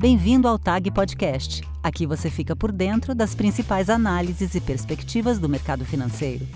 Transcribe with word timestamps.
Bem-vindo 0.00 0.48
ao 0.48 0.58
TAG 0.58 0.90
Podcast. 0.90 1.62
Aqui 1.82 2.06
você 2.06 2.30
fica 2.30 2.56
por 2.56 2.72
dentro 2.72 3.14
das 3.14 3.34
principais 3.34 3.90
análises 3.90 4.54
e 4.54 4.60
perspectivas 4.62 5.38
do 5.38 5.46
mercado 5.46 5.84
financeiro. 5.84 6.48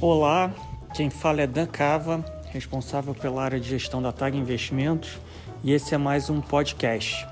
Olá, 0.00 0.50
quem 0.94 1.10
fala 1.10 1.42
é 1.42 1.46
Dan 1.46 1.66
Cava, 1.66 2.24
responsável 2.50 3.14
pela 3.14 3.44
área 3.44 3.60
de 3.60 3.68
gestão 3.68 4.00
da 4.00 4.10
TAG 4.10 4.38
Investimentos, 4.38 5.18
e 5.62 5.70
esse 5.70 5.94
é 5.94 5.98
mais 5.98 6.30
um 6.30 6.40
podcast. 6.40 7.28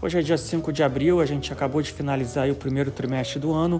Hoje 0.00 0.18
é 0.18 0.22
dia 0.22 0.38
5 0.38 0.72
de 0.72 0.82
abril, 0.82 1.20
a 1.20 1.26
gente 1.26 1.52
acabou 1.52 1.82
de 1.82 1.92
finalizar 1.92 2.48
o 2.48 2.54
primeiro 2.54 2.90
trimestre 2.90 3.38
do 3.38 3.52
ano 3.52 3.78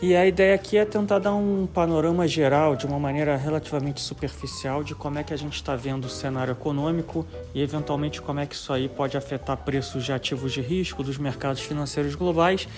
e 0.00 0.14
a 0.14 0.24
ideia 0.24 0.54
aqui 0.54 0.76
é 0.76 0.84
tentar 0.84 1.18
dar 1.18 1.34
um 1.34 1.66
panorama 1.66 2.26
geral, 2.28 2.76
de 2.76 2.86
uma 2.86 3.00
maneira 3.00 3.36
relativamente 3.36 4.00
superficial, 4.00 4.84
de 4.84 4.94
como 4.94 5.18
é 5.18 5.24
que 5.24 5.34
a 5.34 5.36
gente 5.36 5.54
está 5.54 5.74
vendo 5.74 6.04
o 6.04 6.08
cenário 6.08 6.52
econômico 6.52 7.26
e, 7.52 7.60
eventualmente, 7.60 8.22
como 8.22 8.38
é 8.38 8.46
que 8.46 8.54
isso 8.54 8.72
aí 8.72 8.88
pode 8.88 9.16
afetar 9.16 9.56
preços 9.56 10.04
de 10.04 10.12
ativos 10.12 10.52
de 10.52 10.60
risco 10.60 11.02
dos 11.02 11.18
mercados 11.18 11.62
financeiros 11.62 12.14
globais 12.14 12.68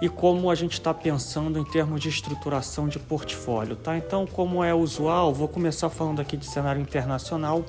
e 0.00 0.08
como 0.08 0.50
a 0.50 0.54
gente 0.54 0.72
está 0.72 0.94
pensando 0.94 1.58
em 1.58 1.64
termos 1.64 2.00
de 2.00 2.08
estruturação 2.08 2.88
de 2.88 2.98
portfólio. 2.98 3.76
Tá? 3.76 3.96
Então, 3.96 4.26
como 4.26 4.64
é 4.64 4.74
usual, 4.74 5.32
vou 5.34 5.48
começar 5.48 5.90
falando 5.90 6.20
aqui 6.20 6.36
de 6.36 6.46
cenário 6.46 6.80
internacional 6.80 7.64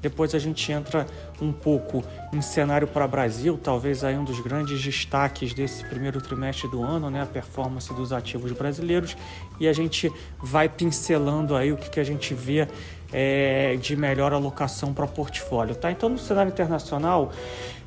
depois 0.00 0.34
a 0.34 0.38
gente 0.38 0.70
entra 0.70 1.06
um 1.40 1.52
pouco 1.52 2.04
em 2.32 2.40
cenário 2.40 2.86
para 2.86 3.06
Brasil, 3.06 3.58
talvez 3.62 4.04
aí 4.04 4.16
um 4.16 4.24
dos 4.24 4.40
grandes 4.40 4.80
destaques 4.82 5.52
desse 5.52 5.84
primeiro 5.84 6.20
trimestre 6.20 6.68
do 6.68 6.82
ano, 6.82 7.10
né, 7.10 7.22
a 7.22 7.26
performance 7.26 7.92
dos 7.94 8.12
ativos 8.12 8.52
brasileiros, 8.52 9.16
e 9.58 9.66
a 9.66 9.72
gente 9.72 10.12
vai 10.38 10.68
pincelando 10.68 11.56
aí 11.56 11.72
o 11.72 11.76
que, 11.76 11.90
que 11.90 12.00
a 12.00 12.04
gente 12.04 12.34
vê 12.34 12.68
é, 13.12 13.76
de 13.76 13.96
melhor 13.96 14.32
alocação 14.32 14.92
para 14.92 15.06
portfólio. 15.06 15.74
Tá? 15.74 15.90
Então, 15.90 16.08
no 16.08 16.18
cenário 16.18 16.50
internacional, 16.50 17.32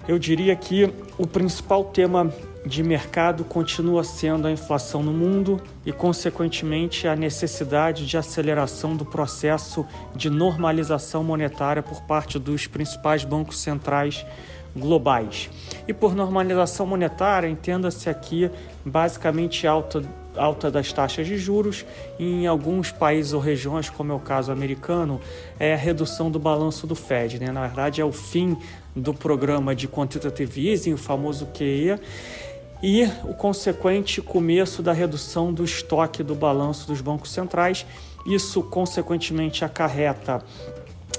eu 0.08 0.18
diria 0.18 0.55
que 0.55 0.91
o 1.18 1.28
principal 1.28 1.86
tema 1.86 2.32
de 2.66 2.84
mercado 2.84 3.44
continua 3.44 4.04
sendo 4.04 4.48
a 4.48 4.52
inflação 4.52 5.02
no 5.02 5.12
mundo 5.12 5.62
e, 5.85 5.91
consequentemente, 5.91 7.07
a 7.07 7.16
necessidade 7.16 8.05
de 8.05 8.18
aceleração 8.18 8.96
do 8.96 9.04
processo 9.04 9.85
de 10.16 10.29
normalização 10.29 11.24
monetária 11.24 11.82
por 11.82 12.02
parte 12.04 12.38
dos 12.38 12.68
principais 12.68 13.24
bancos 13.24 13.60
centrais 13.60 14.26
globais. 14.76 15.49
E 15.88 15.94
por 15.94 16.16
normalização 16.16 16.85
monetária, 16.85 17.48
entenda-se 17.48 18.10
aqui 18.10 18.49
basicamente 18.85 19.66
alta, 19.66 20.04
alta 20.35 20.71
das 20.71 20.91
taxas 20.91 21.27
de 21.27 21.37
juros, 21.37 21.85
e 22.20 22.43
em 22.43 22.48
alguns 22.48 22.91
países 22.91 23.34
ou 23.34 23.40
regiões, 23.40 23.90
como 23.90 24.12
é 24.12 24.15
o 24.15 24.20
caso 24.20 24.51
americano, 24.51 25.20
é 25.60 25.73
a 25.73 25.77
redução 25.77 26.32
do 26.32 26.40
balanço 26.40 26.88
do 26.88 26.96
Fed. 26.96 27.40
Né? 27.40 27.51
Na 27.51 27.68
verdade, 27.68 28.01
é 28.01 28.05
o 28.05 28.12
fim 28.12 28.57
do 28.96 29.13
programa 29.13 29.76
de 29.76 29.88
quantitative 29.88 30.70
easing, 30.70 30.93
o 30.93 30.98
famoso 30.98 31.48
QE 31.48 31.99
e 32.84 33.04
o 33.23 33.34
consequente 33.34 34.21
começo 34.21 34.82
da 34.82 34.91
redução 34.91 35.54
do 35.54 35.63
estoque 35.63 36.23
do 36.23 36.34
balanço 36.34 36.88
dos 36.88 36.99
bancos 36.99 37.32
centrais. 37.32 37.85
Isso, 38.26 38.62
consequentemente, 38.63 39.63
acarreta 39.63 40.43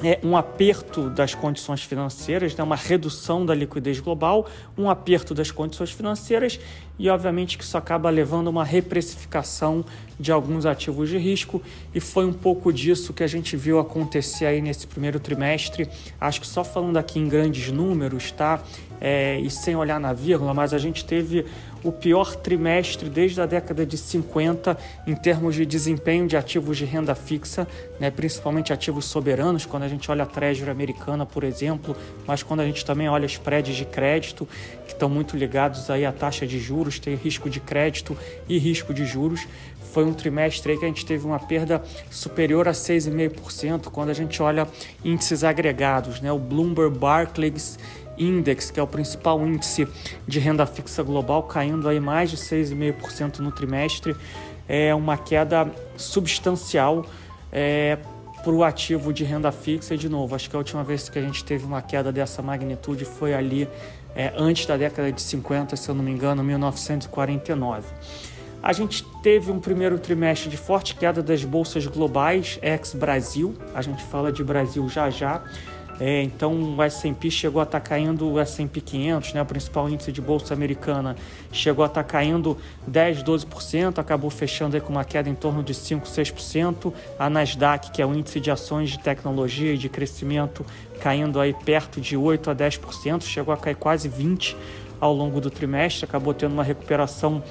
é, 0.02 0.18
um 0.22 0.36
aperto 0.36 1.08
das 1.08 1.34
condições 1.34 1.82
financeiras, 1.82 2.56
né, 2.56 2.64
uma 2.64 2.76
redução 2.76 3.46
da 3.46 3.54
liquidez 3.54 4.00
global, 4.00 4.48
um 4.76 4.90
aperto 4.90 5.34
das 5.34 5.50
condições 5.50 5.90
financeiras 5.90 6.58
e, 6.98 7.08
obviamente, 7.08 7.56
que 7.56 7.64
isso 7.64 7.76
acaba 7.78 8.10
levando 8.10 8.48
a 8.48 8.50
uma 8.50 8.64
reprecificação 8.64 9.84
de 10.18 10.30
alguns 10.30 10.66
ativos 10.66 11.08
de 11.08 11.18
risco 11.18 11.62
e 11.94 12.00
foi 12.00 12.26
um 12.26 12.32
pouco 12.32 12.72
disso 12.72 13.12
que 13.12 13.22
a 13.22 13.26
gente 13.26 13.56
viu 13.56 13.78
acontecer 13.78 14.46
aí 14.46 14.60
nesse 14.60 14.86
primeiro 14.86 15.18
trimestre. 15.18 15.88
Acho 16.20 16.40
que 16.40 16.46
só 16.46 16.64
falando 16.64 16.96
aqui 16.96 17.18
em 17.18 17.28
grandes 17.28 17.70
números, 17.70 18.30
tá? 18.32 18.62
É, 19.00 19.40
e 19.40 19.50
sem 19.50 19.74
olhar 19.74 19.98
na 19.98 20.12
vírgula, 20.12 20.54
mas 20.54 20.72
a 20.72 20.78
gente 20.78 21.04
teve 21.04 21.44
o 21.82 21.90
pior 21.90 22.36
trimestre 22.36 23.08
desde 23.08 23.40
a 23.40 23.46
década 23.46 23.84
de 23.84 23.96
50 23.96 24.76
em 25.06 25.14
termos 25.14 25.54
de 25.54 25.66
desempenho 25.66 26.26
de 26.26 26.36
ativos 26.36 26.78
de 26.78 26.84
renda 26.84 27.14
fixa, 27.14 27.66
né, 27.98 28.10
principalmente 28.10 28.72
ativos 28.72 29.04
soberanos, 29.04 29.66
quando 29.66 29.82
a 29.82 29.88
gente 29.88 30.10
olha 30.10 30.22
a 30.24 30.26
Treasury 30.26 30.70
americana, 30.70 31.26
por 31.26 31.44
exemplo, 31.44 31.96
mas 32.26 32.42
quando 32.42 32.60
a 32.60 32.66
gente 32.66 32.84
também 32.84 33.08
olha 33.08 33.26
spreads 33.26 33.76
de 33.76 33.84
crédito, 33.84 34.48
que 34.86 34.92
estão 34.92 35.08
muito 35.08 35.36
ligados 35.36 35.90
aí 35.90 36.04
à 36.04 36.12
taxa 36.12 36.46
de 36.46 36.58
juros, 36.58 36.98
tem 36.98 37.14
risco 37.14 37.50
de 37.50 37.60
crédito 37.60 38.16
e 38.48 38.58
risco 38.58 38.94
de 38.94 39.04
juros. 39.04 39.46
Foi 39.92 40.04
um 40.04 40.14
trimestre 40.14 40.72
aí 40.72 40.78
que 40.78 40.84
a 40.86 40.88
gente 40.88 41.04
teve 41.04 41.26
uma 41.26 41.38
perda 41.38 41.82
superior 42.10 42.66
a 42.66 42.72
6,5% 42.72 43.90
quando 43.90 44.08
a 44.08 44.14
gente 44.14 44.42
olha 44.42 44.66
índices 45.04 45.44
agregados, 45.44 46.20
né? 46.20 46.32
O 46.32 46.38
Bloomberg 46.38 46.96
Barclays 46.96 47.78
Index, 48.18 48.70
que 48.70 48.78
é 48.78 48.82
o 48.82 48.86
principal 48.86 49.44
índice 49.46 49.86
de 50.26 50.38
renda 50.38 50.66
fixa 50.66 51.02
global, 51.02 51.42
caindo 51.44 51.88
aí 51.88 52.00
mais 52.00 52.30
de 52.30 52.36
6,5% 52.36 53.38
no 53.38 53.52
trimestre, 53.52 54.16
é 54.68 54.94
uma 54.94 55.16
queda 55.16 55.70
substancial 55.96 57.04
é, 57.50 57.98
para 58.42 58.52
o 58.52 58.64
ativo 58.64 59.12
de 59.12 59.24
renda 59.24 59.52
fixa. 59.52 59.94
E, 59.94 59.98
de 59.98 60.08
novo, 60.08 60.34
acho 60.34 60.48
que 60.48 60.56
a 60.56 60.58
última 60.58 60.82
vez 60.82 61.08
que 61.08 61.18
a 61.18 61.22
gente 61.22 61.44
teve 61.44 61.64
uma 61.64 61.82
queda 61.82 62.12
dessa 62.12 62.42
magnitude 62.42 63.04
foi 63.04 63.34
ali 63.34 63.68
é, 64.14 64.32
antes 64.36 64.66
da 64.66 64.76
década 64.76 65.10
de 65.10 65.20
50, 65.20 65.76
se 65.76 65.88
eu 65.88 65.94
não 65.94 66.04
me 66.04 66.10
engano, 66.10 66.42
1949. 66.42 67.86
A 68.62 68.72
gente 68.72 69.04
teve 69.22 69.50
um 69.50 69.58
primeiro 69.58 69.98
trimestre 69.98 70.48
de 70.48 70.56
forte 70.56 70.94
queda 70.94 71.20
das 71.20 71.44
bolsas 71.44 71.84
globais, 71.86 72.60
ex-Brasil, 72.62 73.54
a 73.74 73.82
gente 73.82 74.04
fala 74.04 74.30
de 74.30 74.44
Brasil 74.44 74.88
já 74.88 75.10
já, 75.10 75.42
é, 76.00 76.22
então 76.22 76.76
o 76.76 76.82
S&P 76.82 77.30
chegou 77.30 77.60
a 77.60 77.64
estar 77.64 77.80
tá 77.80 77.86
caindo, 77.86 78.28
o 78.28 78.38
S&P 78.38 78.80
500, 78.80 79.34
né, 79.34 79.42
o 79.42 79.46
principal 79.46 79.88
índice 79.88 80.10
de 80.10 80.20
bolsa 80.20 80.54
americana, 80.54 81.16
chegou 81.52 81.84
a 81.84 81.86
estar 81.86 82.02
tá 82.02 82.08
caindo 82.08 82.56
10, 82.86 83.22
12%, 83.22 83.98
acabou 83.98 84.30
fechando 84.30 84.80
com 84.80 84.90
uma 84.92 85.04
queda 85.04 85.28
em 85.28 85.34
torno 85.34 85.62
de 85.62 85.74
5, 85.74 86.06
6%. 86.06 86.92
A 87.18 87.28
Nasdaq, 87.28 87.90
que 87.90 88.02
é 88.02 88.06
o 88.06 88.14
índice 88.14 88.40
de 88.40 88.50
ações 88.50 88.90
de 88.90 88.98
tecnologia 88.98 89.74
e 89.74 89.78
de 89.78 89.88
crescimento, 89.88 90.64
caindo 91.00 91.38
aí 91.38 91.52
perto 91.52 92.00
de 92.00 92.16
8 92.16 92.50
a 92.50 92.54
10%, 92.54 93.22
chegou 93.22 93.52
a 93.52 93.56
cair 93.56 93.76
quase 93.76 94.08
20 94.08 94.56
ao 95.00 95.12
longo 95.12 95.40
do 95.40 95.50
trimestre, 95.50 96.04
acabou 96.04 96.32
tendo 96.32 96.52
uma 96.52 96.62
recuperação 96.62 97.42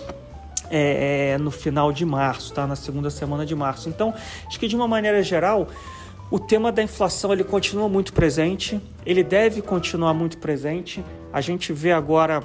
é, 0.70 1.34
é, 1.34 1.38
no 1.38 1.52
final 1.52 1.92
de 1.92 2.06
março, 2.06 2.54
tá? 2.54 2.66
na 2.66 2.78
segunda 2.78 3.10
semana 3.10 3.46
de 3.46 3.54
março. 3.54 3.90
Então, 3.90 4.14
acho 4.48 4.58
que 4.58 4.68
de 4.68 4.76
uma 4.76 4.88
maneira 4.88 5.22
geral, 5.22 5.68
o 6.32 6.40
tema 6.40 6.72
da 6.72 6.82
inflação 6.82 7.34
ele 7.34 7.44
continua 7.44 7.90
muito 7.90 8.14
presente, 8.14 8.82
ele 9.06 9.22
deve 9.22 9.62
continuar 9.62 10.14
muito 10.14 10.38
presente. 10.38 11.04
A 11.34 11.42
gente 11.42 11.74
vê 11.74 11.92
agora 11.92 12.42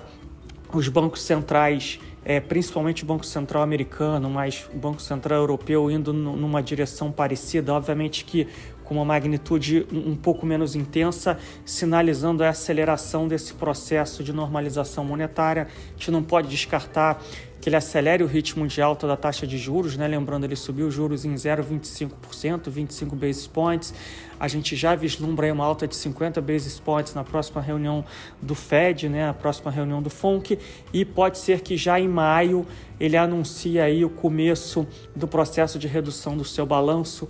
os 0.73 0.89
bancos 0.89 1.23
centrais, 1.23 2.01
é, 2.25 2.41
principalmente 2.41 3.05
o 3.05 3.07
Banco 3.07 3.25
Central 3.25 3.63
americano, 3.63 4.29
mas 4.29 4.69
o 4.75 4.77
Banco 4.77 5.01
Central 5.01 5.39
europeu 5.39 5.89
indo 5.89 6.13
numa 6.13 6.61
direção 6.61 7.13
parecida. 7.13 7.73
Obviamente 7.73 8.25
que 8.25 8.49
com 8.83 8.97
uma 8.97 9.05
magnitude 9.05 9.87
um 9.93 10.17
pouco 10.17 10.45
menos 10.45 10.75
intensa, 10.75 11.39
sinalizando 11.65 12.43
a 12.43 12.49
aceleração 12.49 13.29
desse 13.29 13.55
processo 13.55 14.23
de 14.23 14.33
normalização 14.33 15.05
monetária. 15.05 15.67
A 15.67 15.99
gente 15.99 16.11
não 16.11 16.23
pode 16.23 16.49
descartar 16.49 17.23
que 17.67 17.71
ele 17.71 17.77
acelere 17.77 18.23
o 18.23 18.29
ritmo 18.29 18.65
de 18.65 18.81
alta 18.81 19.09
da 19.09 19.17
taxa 19.17 19.45
de 19.45 19.59
juros, 19.59 19.97
né? 19.97 20.07
lembrando, 20.07 20.45
ele 20.45 20.55
subiu 20.55 20.87
os 20.87 20.95
juros 20.95 21.25
em 21.25 21.35
0,25%, 21.35 22.71
25 22.71 23.17
basis 23.17 23.49
points. 23.49 23.93
A 24.39 24.47
gente 24.47 24.77
já 24.77 24.95
vislumbra 24.95 25.53
uma 25.53 25.65
alta 25.65 25.89
de 25.89 25.97
50 25.97 26.41
basis 26.41 26.79
points 26.79 27.13
na 27.13 27.25
próxima 27.25 27.61
reunião 27.61 28.05
do 28.41 28.55
Fed, 28.55 29.09
né? 29.09 29.29
a 29.29 29.35
próxima 29.35 29.69
reunião 29.73 30.01
do 30.01 30.09
FONC, 30.09 30.61
e 30.93 31.05
pode 31.05 31.39
ser 31.39 31.61
que 31.61 31.77
já 31.77 31.99
em 31.99 32.07
maio 32.07 32.65
ele 33.01 33.17
anuncie 33.17 33.81
aí 33.81 34.05
o 34.05 34.11
começo 34.11 34.87
do 35.17 35.27
processo 35.27 35.77
de 35.77 35.89
redução 35.89 36.37
do 36.37 36.45
seu 36.45 36.65
balanço. 36.65 37.29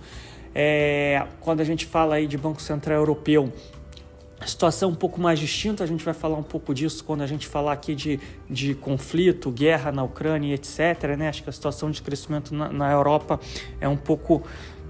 É, 0.53 1.25
quando 1.39 1.61
a 1.61 1.63
gente 1.63 1.87
fala 1.87 2.13
aí 2.13 2.27
de 2.27 2.37
Banco 2.37 2.61
Central 2.61 2.99
Europeu, 2.99 3.51
situação 4.45 4.91
um 4.91 4.95
pouco 4.95 5.19
mais 5.19 5.39
distinta, 5.39 5.83
a 5.83 5.87
gente 5.87 6.05
vai 6.05 6.13
falar 6.13 6.37
um 6.37 6.43
pouco 6.43 6.73
disso 6.73 7.03
quando 7.03 7.21
a 7.21 7.27
gente 7.27 7.47
falar 7.47 7.73
aqui 7.73 7.95
de, 7.95 8.19
de 8.49 8.75
conflito, 8.75 9.49
guerra 9.49 9.91
na 9.91 10.03
Ucrânia, 10.03 10.53
etc. 10.53 11.17
Né? 11.17 11.29
Acho 11.29 11.43
que 11.43 11.49
a 11.49 11.53
situação 11.53 11.89
de 11.89 12.01
crescimento 12.01 12.53
na, 12.53 12.69
na 12.69 12.91
Europa 12.91 13.39
é 13.81 13.87
um 13.87 13.97
pouco 13.97 14.43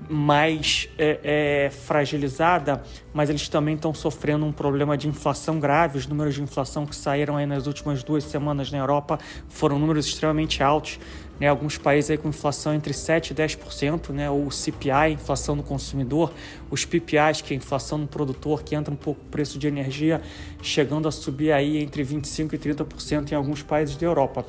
mais 0.09 0.89
é, 0.97 1.19
é, 1.65 1.69
fragilizada, 1.69 2.81
mas 3.13 3.29
eles 3.29 3.47
também 3.49 3.75
estão 3.75 3.93
sofrendo 3.93 4.45
um 4.45 4.51
problema 4.51 4.97
de 4.97 5.07
inflação 5.07 5.59
grave. 5.59 5.97
Os 5.97 6.07
números 6.07 6.35
de 6.35 6.41
inflação 6.41 6.85
que 6.85 6.95
saíram 6.95 7.35
aí 7.35 7.45
nas 7.45 7.67
últimas 7.67 8.03
duas 8.03 8.23
semanas 8.23 8.71
na 8.71 8.77
Europa 8.77 9.19
foram 9.49 9.77
números 9.79 10.05
extremamente 10.07 10.63
altos. 10.63 10.99
Né? 11.39 11.47
Alguns 11.47 11.77
países 11.77 12.11
aí 12.11 12.17
com 12.17 12.29
inflação 12.29 12.73
entre 12.73 12.93
7% 12.93 13.31
e 13.31 13.33
10%, 13.33 14.09
né? 14.11 14.29
o 14.29 14.49
CPI, 14.49 15.13
inflação 15.13 15.55
do 15.55 15.63
consumidor, 15.63 16.33
os 16.69 16.85
PPIs, 16.85 17.41
que 17.41 17.53
é 17.53 17.57
inflação 17.57 17.99
do 17.99 18.07
produtor, 18.07 18.63
que 18.63 18.75
entra 18.75 18.93
um 18.93 18.97
pouco 18.97 19.21
o 19.21 19.29
preço 19.29 19.57
de 19.59 19.67
energia, 19.67 20.21
chegando 20.61 21.07
a 21.07 21.11
subir 21.11 21.51
aí 21.51 21.77
entre 21.77 22.03
25% 22.03 22.53
e 22.53 22.57
30% 22.57 23.31
em 23.31 23.35
alguns 23.35 23.61
países 23.61 23.95
da 23.95 24.05
Europa. 24.05 24.45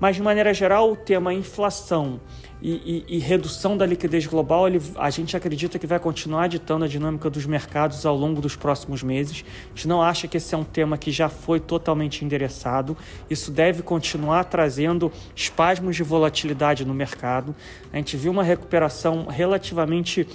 Mas, 0.00 0.16
de 0.16 0.22
maneira 0.22 0.54
geral, 0.54 0.92
o 0.92 0.96
tema 0.96 1.34
inflação 1.34 2.20
e, 2.60 3.04
e, 3.08 3.16
e, 3.16 3.18
redução 3.18 3.76
da 3.76 3.86
liquidez 3.86 4.26
global, 4.26 4.66
ele, 4.66 4.82
a 4.96 5.10
gente 5.10 5.36
acredita 5.36 5.78
que 5.78 5.86
vai 5.86 5.98
continuar 5.98 6.48
ditando 6.48 6.84
a 6.84 6.88
dinâmica 6.88 7.30
dos 7.30 7.46
mercados 7.46 8.04
ao 8.04 8.16
longo 8.16 8.40
dos 8.40 8.56
próximos 8.56 9.02
meses. 9.02 9.44
A 9.66 9.68
gente 9.76 9.86
não 9.86 10.02
acha 10.02 10.26
que 10.26 10.36
esse 10.36 10.54
é 10.54 10.58
um 10.58 10.64
tema 10.64 10.98
que 10.98 11.12
já 11.12 11.28
foi 11.28 11.60
totalmente 11.60 12.24
endereçado. 12.24 12.96
Isso 13.30 13.52
deve 13.52 13.82
continuar 13.82 14.44
trazendo 14.44 15.12
espasmos 15.36 15.94
de 15.94 16.02
volatilidade 16.02 16.84
no 16.84 16.94
mercado. 16.94 17.54
A 17.92 17.96
gente 17.96 18.16
viu 18.16 18.32
uma 18.32 18.42
recuperação 18.42 19.26
relativamente 19.26 20.26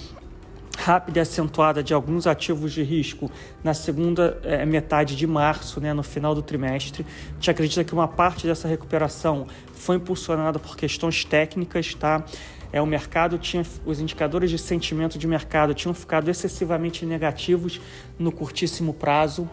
rápida 0.76 1.18
e 1.18 1.22
acentuada 1.22 1.82
de 1.82 1.94
alguns 1.94 2.26
ativos 2.26 2.72
de 2.72 2.82
risco 2.82 3.30
na 3.62 3.74
segunda 3.74 4.38
é, 4.42 4.64
metade 4.66 5.16
de 5.16 5.26
março, 5.26 5.80
né, 5.80 5.92
no 5.92 6.02
final 6.02 6.34
do 6.34 6.42
trimestre. 6.42 7.04
A 7.30 7.34
gente 7.34 7.50
acredita 7.50 7.84
que 7.84 7.92
uma 7.92 8.08
parte 8.08 8.46
dessa 8.46 8.68
recuperação 8.68 9.46
foi 9.72 9.96
impulsionada 9.96 10.58
por 10.58 10.76
questões 10.76 11.24
técnicas, 11.24 11.94
tá? 11.94 12.24
É, 12.72 12.82
o 12.82 12.86
mercado 12.86 13.38
tinha, 13.38 13.64
os 13.86 14.00
indicadores 14.00 14.50
de 14.50 14.58
sentimento 14.58 15.16
de 15.16 15.28
mercado 15.28 15.72
tinham 15.74 15.94
ficado 15.94 16.28
excessivamente 16.28 17.06
negativos 17.06 17.80
no 18.18 18.32
curtíssimo 18.32 18.92
prazo 18.92 19.48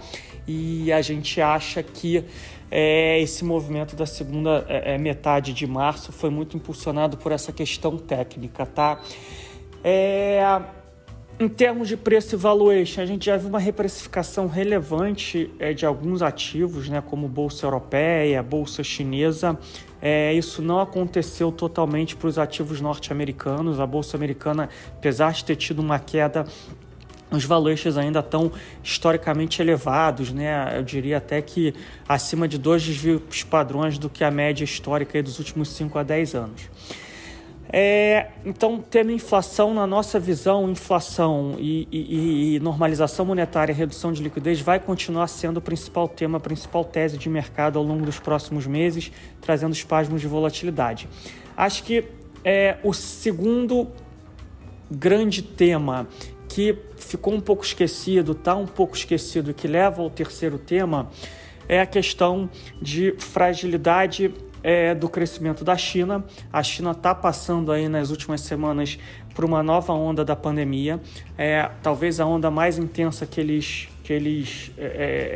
e 0.48 0.92
a 0.92 1.04
gente 1.04 1.40
acha 1.40 1.84
que 1.84 2.26
é, 2.72 3.22
esse 3.22 3.46
movimento 3.46 3.96
da 3.96 4.08
segunda 4.08 4.66
é, 4.68 4.98
metade 4.98 5.54
de 5.54 5.68
março 5.68 6.12
foi 6.12 6.32
muito 6.32 6.58
impulsionado 6.58 7.16
por 7.16 7.32
essa 7.32 7.52
questão 7.52 7.96
técnica, 7.96 8.66
tá? 8.66 9.00
É, 9.84 10.42
em 11.42 11.50
termos 11.50 11.88
de 11.88 11.98
preço 11.98 12.36
e 12.36 12.38
valuation, 12.38 13.02
a 13.02 13.06
gente 13.06 13.26
já 13.26 13.36
viu 13.36 13.50
uma 13.50 13.60
reprecificação 13.60 14.46
relevante 14.48 15.50
é, 15.58 15.74
de 15.74 15.88
alguns 15.88 16.22
ativos, 16.22 16.88
né, 16.88 17.02
como 17.02 17.28
Bolsa 17.28 17.66
Europeia, 17.66 18.44
Bolsa 18.44 18.84
Chinesa. 18.84 19.58
É, 20.00 20.32
isso 20.36 20.62
não 20.62 20.80
aconteceu 20.80 21.52
totalmente 21.52 22.16
para 22.16 22.28
os 22.28 22.38
ativos 22.38 22.80
norte-americanos. 22.80 23.80
A 23.80 23.88
Bolsa 23.88 24.16
Americana, 24.16 24.70
apesar 24.96 25.34
de 25.34 25.44
ter 25.44 25.56
tido 25.56 25.80
uma 25.80 25.98
queda 25.98 26.46
os 27.32 27.46
valuations 27.46 27.98
ainda 27.98 28.20
estão 28.20 28.52
historicamente 28.84 29.62
elevados, 29.62 30.34
né? 30.34 30.78
Eu 30.78 30.84
diria 30.84 31.18
até 31.18 31.42
que 31.42 31.74
acima 32.06 32.46
de 32.46 32.58
dois 32.58 32.84
desvios 32.84 33.42
padrões 33.44 33.98
do 33.98 34.10
que 34.10 34.22
a 34.22 34.30
média 34.30 34.66
histórica 34.66 35.24
dos 35.24 35.40
últimos 35.40 35.70
5 35.70 35.98
a 35.98 36.04
10 36.04 36.36
anos. 36.36 36.70
É, 37.74 38.28
então, 38.46 38.84
tendo 38.90 39.12
inflação, 39.12 39.74
na 39.74 39.88
nossa 39.88 40.20
visão, 40.20 40.70
inflação 40.70 41.56
e, 41.58 41.88
e, 41.90 42.56
e, 42.56 42.60
normalização 42.60 43.26
monetária, 43.26 43.74
redução 43.74 44.12
de 44.12 44.22
liquidez, 44.22 44.60
vai 44.60 44.78
continuar 44.78 45.28
sendo 45.28 45.58
o 45.58 45.62
principal 45.62 46.08
tema, 46.08 46.38
a 46.38 46.42
principal 46.42 46.84
tese 46.84 47.18
de 47.18 47.30
mercado 47.30 47.80
ao 47.80 47.86
longo 47.86 48.06
dos 48.06 48.20
próximos 48.20 48.68
meses, 48.68 49.10
trazendo 49.40 49.74
espasmos 49.74 50.20
de 50.20 50.28
volatilidade. 50.28 51.08
Acho 51.56 51.84
que 51.84 52.04
é, 52.44 52.78
o 52.84 52.94
segundo 52.94 53.88
grande 54.90 55.42
tema 55.42 56.08
que 56.50 56.78
ficou 56.98 57.34
um 57.34 57.40
pouco 57.40 57.64
esquecido, 57.64 58.34
está 58.34 58.54
um 58.54 58.68
pouco 58.68 58.98
esquecido, 58.98 59.54
que 59.54 59.66
leva 59.66 60.02
ao 60.02 60.10
terceiro 60.10 60.58
tema, 60.58 61.10
é 61.70 61.80
a 61.80 61.86
questão 61.86 62.50
de 62.82 63.16
fragilidade 63.18 64.34
é, 64.64 64.94
do 64.94 65.10
crescimento 65.10 65.64
da 65.64 65.76
China. 65.78 66.24
A 66.52 66.62
China 66.64 66.92
está 66.92 67.14
passando 67.14 67.72
aí 67.72 67.88
nas 67.88 68.10
últimas 68.10 68.42
semanas 68.42 68.98
por 69.34 69.46
uma 69.46 69.64
nova 69.64 69.94
onda 69.94 70.26
da 70.26 70.36
pandemia, 70.36 71.00
é, 71.38 71.70
talvez 71.82 72.20
a 72.20 72.26
onda 72.26 72.52
mais 72.52 72.78
intensa 72.78 73.26
que 73.26 73.40
eles 73.40 73.88
que 74.04 74.12
eles 74.12 74.72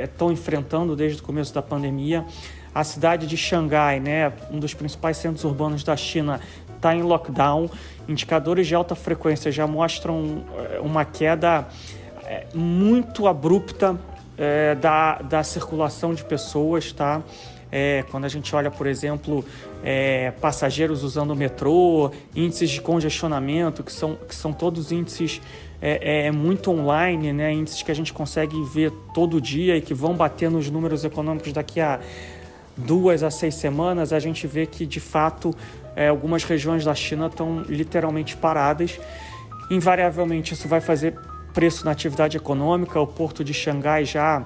estão 0.04 0.28
é, 0.28 0.32
é 0.32 0.34
enfrentando 0.34 0.96
desde 0.96 1.22
o 1.22 1.24
começo 1.24 1.54
da 1.54 1.62
pandemia. 1.62 2.26
A 2.74 2.84
cidade 2.84 3.26
de 3.26 3.38
Xangai, 3.38 4.02
né, 4.02 4.34
um 4.52 4.60
dos 4.60 4.74
principais 4.74 5.16
centros 5.16 5.46
urbanos 5.46 5.82
da 5.84 5.96
China, 5.96 6.42
está 6.76 6.94
em 6.94 7.02
lockdown. 7.02 7.70
Indicadores 8.08 8.68
de 8.68 8.76
alta 8.76 8.96
frequência 8.96 9.52
já 9.52 9.66
mostram 9.66 10.44
é, 10.58 10.80
uma 10.82 11.06
queda 11.06 11.68
é, 12.26 12.48
muito 12.54 13.28
abrupta 13.28 13.98
é, 14.38 14.76
da, 14.76 15.20
da 15.20 15.44
circulação 15.44 16.14
de 16.14 16.24
pessoas, 16.24 16.92
tá? 16.92 17.24
É, 17.78 18.06
quando 18.10 18.24
a 18.24 18.30
gente 18.30 18.56
olha, 18.56 18.72
por 18.72 18.88
exemplo, 18.88 19.44
é, 19.84 20.32
passageiros 20.40 21.04
usando 21.04 21.32
o 21.32 21.36
metrô, 21.36 22.10
índices 22.34 22.70
de 22.70 22.80
congestionamento, 22.80 23.84
que 23.84 23.92
são, 23.92 24.16
que 24.16 24.34
são 24.34 24.54
todos 24.54 24.94
índices 24.94 25.42
é, 25.82 26.28
é, 26.28 26.32
muito 26.32 26.72
online, 26.72 27.34
né? 27.34 27.52
índices 27.52 27.82
que 27.82 27.92
a 27.92 27.94
gente 27.94 28.14
consegue 28.14 28.56
ver 28.64 28.94
todo 29.14 29.42
dia 29.42 29.76
e 29.76 29.82
que 29.82 29.94
vão 29.94 30.14
bater 30.14 30.50
nos 30.50 30.70
números 30.70 31.04
econômicos 31.04 31.52
daqui 31.52 31.82
a 31.82 32.00
duas 32.78 33.24
a 33.24 33.30
seis 33.30 33.56
semanas, 33.56 34.14
a 34.14 34.20
gente 34.20 34.48
vê 34.48 34.66
que 34.66 34.86
de 34.86 35.02
fato 35.02 35.54
é, 35.98 36.08
algumas 36.08 36.46
regiões 36.46 36.86
da 36.86 36.96
China 36.96 37.26
estão 37.26 37.62
literalmente 37.64 38.38
paradas. 38.38 38.98
Invariavelmente, 39.70 40.54
isso 40.54 40.70
vai 40.70 40.80
fazer 40.80 41.14
preço 41.54 41.84
na 41.84 41.92
atividade 41.92 42.38
econômica. 42.38 42.98
O 43.02 43.08
porto 43.08 43.44
de 43.44 43.54
Xangai 43.54 44.06
já 44.06 44.46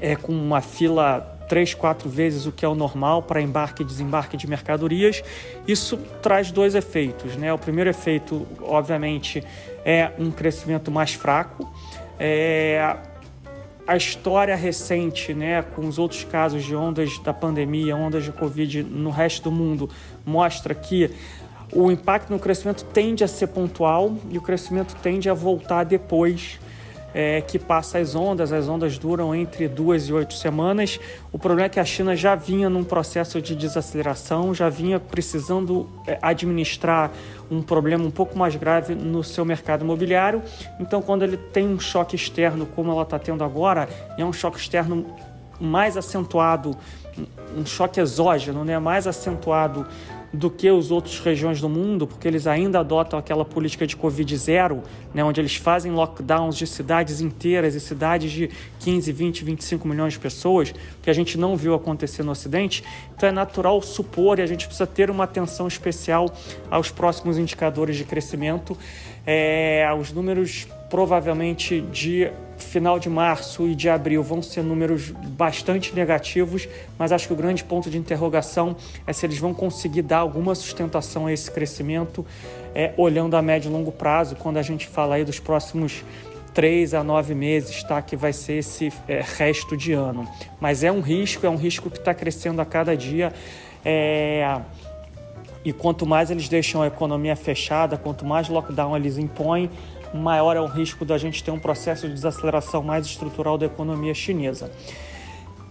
é 0.00 0.14
com 0.14 0.32
uma 0.32 0.60
fila 0.60 1.35
três, 1.48 1.74
quatro 1.74 2.08
vezes 2.08 2.46
o 2.46 2.52
que 2.52 2.64
é 2.64 2.68
o 2.68 2.74
normal 2.74 3.22
para 3.22 3.40
embarque 3.40 3.82
e 3.82 3.86
desembarque 3.86 4.36
de 4.36 4.46
mercadorias. 4.46 5.22
Isso 5.66 5.96
traz 6.22 6.50
dois 6.50 6.74
efeitos. 6.74 7.36
Né? 7.36 7.52
O 7.52 7.58
primeiro 7.58 7.90
efeito, 7.90 8.46
obviamente, 8.60 9.42
é 9.84 10.10
um 10.18 10.30
crescimento 10.30 10.90
mais 10.90 11.14
fraco. 11.14 11.72
É... 12.18 12.96
A 13.86 13.96
história 13.96 14.56
recente, 14.56 15.32
né, 15.32 15.62
com 15.62 15.86
os 15.86 15.96
outros 15.96 16.24
casos 16.24 16.64
de 16.64 16.74
ondas 16.74 17.20
da 17.20 17.32
pandemia, 17.32 17.94
ondas 17.94 18.24
de 18.24 18.32
Covid 18.32 18.82
no 18.82 19.10
resto 19.10 19.44
do 19.44 19.52
mundo, 19.52 19.88
mostra 20.24 20.74
que 20.74 21.08
o 21.72 21.88
impacto 21.92 22.30
no 22.30 22.38
crescimento 22.40 22.84
tende 22.86 23.22
a 23.22 23.28
ser 23.28 23.46
pontual 23.46 24.16
e 24.28 24.38
o 24.38 24.42
crescimento 24.42 24.96
tende 25.00 25.30
a 25.30 25.34
voltar 25.34 25.84
depois 25.84 26.58
é, 27.16 27.40
que 27.40 27.58
passa 27.58 27.98
as 27.98 28.14
ondas. 28.14 28.52
As 28.52 28.68
ondas 28.68 28.98
duram 28.98 29.34
entre 29.34 29.66
duas 29.66 30.06
e 30.06 30.12
oito 30.12 30.34
semanas. 30.34 31.00
O 31.32 31.38
problema 31.38 31.64
é 31.64 31.68
que 31.70 31.80
a 31.80 31.84
China 31.84 32.14
já 32.14 32.34
vinha 32.34 32.68
num 32.68 32.84
processo 32.84 33.40
de 33.40 33.56
desaceleração, 33.56 34.54
já 34.54 34.68
vinha 34.68 35.00
precisando 35.00 35.88
é, 36.06 36.18
administrar 36.20 37.10
um 37.50 37.62
problema 37.62 38.04
um 38.04 38.10
pouco 38.10 38.36
mais 38.36 38.54
grave 38.54 38.94
no 38.94 39.24
seu 39.24 39.46
mercado 39.46 39.82
imobiliário. 39.82 40.42
Então, 40.78 41.00
quando 41.00 41.22
ele 41.22 41.38
tem 41.38 41.66
um 41.66 41.80
choque 41.80 42.14
externo, 42.14 42.66
como 42.66 42.92
ela 42.92 43.02
está 43.02 43.18
tendo 43.18 43.42
agora, 43.42 43.88
é 44.18 44.24
um 44.24 44.32
choque 44.32 44.58
externo 44.58 45.06
mais 45.58 45.96
acentuado, 45.96 46.76
um 47.56 47.64
choque 47.64 47.98
exógeno, 47.98 48.62
né, 48.62 48.78
mais 48.78 49.06
acentuado 49.06 49.86
do 50.32 50.50
que 50.50 50.70
os 50.70 50.90
outros 50.90 51.18
regiões 51.20 51.60
do 51.60 51.68
mundo, 51.68 52.06
porque 52.06 52.26
eles 52.26 52.46
ainda 52.46 52.80
adotam 52.80 53.18
aquela 53.18 53.44
política 53.44 53.86
de 53.86 53.96
Covid 53.96 54.36
zero, 54.36 54.82
né, 55.14 55.24
onde 55.24 55.40
eles 55.40 55.56
fazem 55.56 55.92
lockdowns 55.92 56.56
de 56.56 56.66
cidades 56.66 57.20
inteiras 57.20 57.74
e 57.74 57.80
cidades 57.80 58.30
de 58.30 58.50
15, 58.80 59.12
20, 59.12 59.44
25 59.44 59.88
milhões 59.88 60.12
de 60.14 60.18
pessoas, 60.18 60.74
que 61.02 61.08
a 61.08 61.12
gente 61.12 61.38
não 61.38 61.56
viu 61.56 61.74
acontecer 61.74 62.22
no 62.22 62.32
Ocidente. 62.32 62.84
Então 63.16 63.28
é 63.28 63.32
natural 63.32 63.80
supor 63.80 64.38
e 64.38 64.42
a 64.42 64.46
gente 64.46 64.66
precisa 64.66 64.86
ter 64.86 65.10
uma 65.10 65.24
atenção 65.24 65.66
especial 65.66 66.30
aos 66.70 66.90
próximos 66.90 67.38
indicadores 67.38 67.96
de 67.96 68.04
crescimento. 68.04 68.76
É, 69.26 69.88
os 69.98 70.12
números 70.12 70.66
provavelmente 70.88 71.80
de 71.80 72.30
final 72.58 72.98
de 72.98 73.08
março 73.08 73.66
e 73.66 73.74
de 73.74 73.88
abril 73.88 74.22
vão 74.22 74.40
ser 74.42 74.62
números 74.62 75.10
bastante 75.10 75.94
negativos, 75.94 76.68
mas 76.98 77.12
acho 77.12 77.26
que 77.26 77.32
o 77.32 77.36
grande 77.36 77.62
ponto 77.64 77.90
de 77.90 77.98
interrogação 77.98 78.76
é 79.06 79.12
se 79.12 79.26
eles 79.26 79.38
vão 79.38 79.52
conseguir 79.52 80.02
dar 80.02 80.18
alguma 80.18 80.54
sustentação 80.54 81.26
a 81.26 81.32
esse 81.32 81.50
crescimento, 81.50 82.24
é, 82.74 82.92
olhando 82.96 83.36
a 83.36 83.42
médio 83.42 83.70
e 83.70 83.72
longo 83.72 83.92
prazo, 83.92 84.36
quando 84.36 84.56
a 84.56 84.62
gente 84.62 84.86
fala 84.86 85.16
aí 85.16 85.24
dos 85.24 85.38
próximos 85.38 86.04
três 86.56 86.94
a 86.94 87.04
nove 87.04 87.34
meses, 87.34 87.82
tá? 87.82 88.00
Que 88.00 88.16
vai 88.16 88.32
ser 88.32 88.54
esse 88.54 88.90
é, 89.06 89.22
resto 89.36 89.76
de 89.76 89.92
ano. 89.92 90.26
Mas 90.58 90.82
é 90.82 90.90
um 90.90 91.02
risco, 91.02 91.44
é 91.44 91.50
um 91.50 91.56
risco 91.56 91.90
que 91.90 91.98
está 91.98 92.14
crescendo 92.14 92.62
a 92.62 92.64
cada 92.64 92.96
dia. 92.96 93.30
É... 93.84 94.58
E 95.62 95.72
quanto 95.72 96.06
mais 96.06 96.30
eles 96.30 96.48
deixam 96.48 96.80
a 96.80 96.86
economia 96.86 97.36
fechada, 97.36 97.98
quanto 97.98 98.24
mais 98.24 98.48
lockdown 98.48 98.96
eles 98.96 99.18
impõem, 99.18 99.68
maior 100.14 100.56
é 100.56 100.60
o 100.60 100.66
risco 100.66 101.04
da 101.04 101.18
gente 101.18 101.42
ter 101.42 101.50
um 101.50 101.58
processo 101.58 102.06
de 102.06 102.14
desaceleração 102.14 102.82
mais 102.82 103.06
estrutural 103.06 103.56
da 103.58 103.66
economia 103.66 104.14
chinesa. 104.14 104.70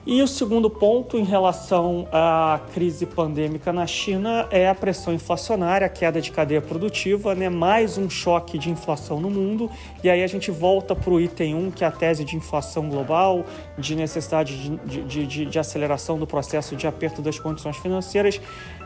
E 0.08 0.22
o 0.22 0.28
segundo 0.28 0.70
ponto 0.70 1.18
em 1.18 1.24
relação 1.24 2.08
à 2.12 2.60
crise 2.76 3.08
pandêmica 3.08 3.74
na 3.74 3.88
China 3.88 4.48
é 4.52 4.70
a 4.70 4.76
pressão 4.76 5.12
inflacionária, 5.12 5.88
a 5.88 5.90
queda 5.90 6.22
de 6.22 6.30
cadeia 6.30 6.62
produtiva, 6.62 7.34
né? 7.34 7.50
mais 7.50 7.98
um 7.98 8.08
choque 8.08 8.60
de 8.60 8.70
inflação 8.70 9.20
no 9.20 9.32
mundo. 9.32 9.68
E 10.04 10.10
aí 10.10 10.22
a 10.22 10.28
gente 10.28 10.52
volta 10.52 10.96
para 10.96 11.10
o 11.12 11.20
item 11.20 11.56
1, 11.56 11.72
que 11.72 11.84
é 11.84 11.88
a 11.88 11.92
tese 11.92 12.24
de 12.24 12.36
inflação 12.36 12.88
global, 12.88 13.44
de 13.80 13.96
necessidade 13.96 14.78
de, 14.86 15.02
de, 15.02 15.26
de, 15.26 15.46
de 15.48 15.58
aceleração 15.58 16.20
do 16.20 16.28
processo 16.28 16.76
de 16.76 16.86
aperto 16.86 17.20
das 17.20 17.40
condições 17.40 17.78
financeiras. 17.78 18.40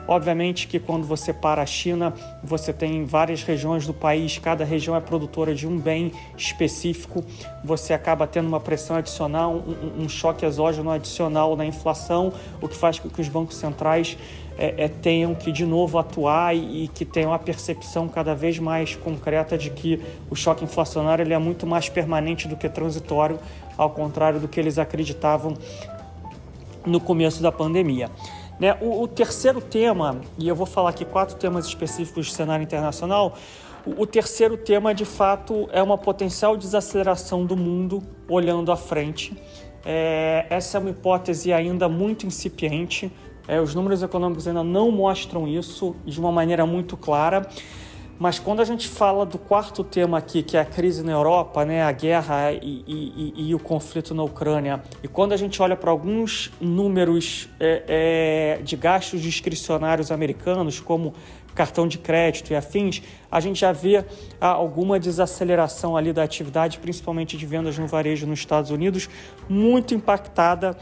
Obviamente 0.09 0.67
que 0.67 0.79
quando 0.79 1.05
você 1.05 1.31
para 1.31 1.61
a 1.61 1.65
China, 1.67 2.11
você 2.43 2.73
tem 2.73 3.05
várias 3.05 3.43
regiões 3.43 3.85
do 3.85 3.93
país, 3.93 4.39
cada 4.39 4.65
região 4.65 4.95
é 4.95 4.99
produtora 4.99 5.53
de 5.53 5.67
um 5.67 5.77
bem 5.77 6.11
específico, 6.35 7.23
você 7.63 7.93
acaba 7.93 8.25
tendo 8.25 8.47
uma 8.47 8.59
pressão 8.59 8.95
adicional, 8.95 9.53
um, 9.53 10.05
um 10.05 10.09
choque 10.09 10.43
exógeno 10.43 10.89
adicional 10.89 11.55
na 11.55 11.63
inflação, 11.63 12.33
o 12.59 12.67
que 12.67 12.75
faz 12.75 12.97
com 12.97 13.07
que 13.07 13.21
os 13.21 13.27
bancos 13.27 13.57
centrais 13.57 14.17
é, 14.57 14.85
é, 14.85 14.87
tenham 14.87 15.35
que 15.35 15.51
de 15.51 15.63
novo 15.63 15.99
atuar 15.99 16.55
e, 16.55 16.85
e, 16.85 16.87
que 16.87 17.05
tenham 17.05 17.31
a 17.31 17.37
percepção 17.37 18.09
cada 18.09 18.33
vez 18.33 18.57
mais 18.57 18.95
concreta 18.95 19.59
de 19.59 19.69
que 19.69 20.01
o 20.27 20.35
choque 20.35 20.63
inflacionário 20.63 21.21
ele 21.21 21.35
é 21.35 21.39
muito 21.39 21.67
mais 21.67 21.87
permanente 21.87 22.47
do 22.47 22.57
que 22.57 22.67
transitório, 22.67 23.37
ao 23.77 23.91
contrário 23.91 24.39
do 24.39 24.47
que 24.47 24.59
eles 24.59 24.79
acreditavam 24.79 25.53
no 26.83 26.99
começo 26.99 27.43
da 27.43 27.51
pandemia. 27.51 28.09
Né? 28.59 28.77
O, 28.81 29.03
o, 29.03 29.07
terceiro 29.07 29.61
tema, 29.61 30.19
e 30.37 30.47
eu 30.47 30.55
vou 30.55 30.65
falar 30.65 30.89
aqui 30.89 31.05
quatro 31.05 31.35
temas 31.37 31.65
específicos 31.65 32.27
do 32.27 32.33
cenário 32.33 32.63
internacional, 32.63 33.37
o, 33.85 34.03
o 34.03 34.05
terceiro 34.05 34.57
tema, 34.57 34.93
de 34.93 35.05
fato, 35.05 35.69
é 35.71 35.81
uma 35.81 35.97
potencial 35.97 36.57
desaceleração 36.57 37.45
do 37.45 37.55
mundo 37.55 38.03
olhando 38.27 38.71
à 38.71 38.75
frente. 38.75 39.35
É, 39.85 40.45
essa 40.49 40.77
é 40.77 40.81
uma 40.81 40.89
hipótese 40.89 41.53
ainda 41.53 41.87
muito 41.87 42.27
incipiente, 42.27 43.11
é, 43.47 43.59
os 43.59 43.73
números 43.73 44.03
econômicos 44.03 44.47
ainda 44.47 44.63
não 44.63 44.91
mostram 44.91 45.47
isso 45.47 45.95
de 46.05 46.19
uma 46.19 46.31
maneira 46.31 46.67
muito 46.67 46.95
clara. 46.95 47.49
Mas 48.19 48.37
quando 48.37 48.59
a 48.59 48.65
gente 48.65 48.89
fala 48.89 49.25
do 49.25 49.37
quarto 49.37 49.81
tema 49.81 50.17
aqui, 50.17 50.43
que 50.43 50.57
é 50.57 50.59
a 50.59 50.65
crise 50.65 51.01
na 51.03 51.13
Europa, 51.13 51.63
né, 51.63 51.81
a 51.81 51.91
guerra 51.93 52.51
e, 52.51 52.83
e, 52.85 53.33
e, 53.47 53.55
o 53.55 53.59
conflito 53.59 54.13
na 54.13 54.23
Ucrânia, 54.23 54.83
e 55.01 55.07
quando 55.07 55.31
a 55.31 55.37
gente 55.37 55.61
olha 55.61 55.77
para 55.77 55.89
alguns 55.89 56.51
números 56.59 57.47
é, 57.57 58.57
é, 58.57 58.61
de 58.61 58.75
gastos 58.75 59.21
discricionários 59.21 60.11
americanos, 60.11 60.81
como 60.81 61.13
cartão 61.55 61.87
de 61.87 61.97
crédito 61.97 62.51
e 62.51 62.55
afins, 62.57 63.01
a 63.31 63.39
gente 63.39 63.61
já 63.61 63.71
vê 63.71 64.03
ah, 64.39 64.47
alguma 64.47 64.99
desaceleração 64.99 65.95
ali 65.95 66.11
da 66.11 66.21
atividade, 66.21 66.77
principalmente 66.79 67.37
de 67.37 67.45
vendas 67.45 67.77
no 67.77 67.87
varejo 67.87 68.27
nos 68.27 68.39
Estados 68.39 68.69
Unidos, 68.69 69.09
muito 69.47 69.95
impactada 69.95 70.77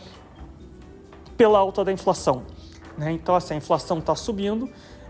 pela 1.37 1.59
alta 1.59 1.85
da 1.85 1.91
inflação. 1.91 2.43
Né? 2.97 3.11
Então, 3.11 3.35
assim, 3.35 3.53
a 3.53 3.57
inflação 3.57 3.99
está 3.99 4.15
subindo, 4.15 4.67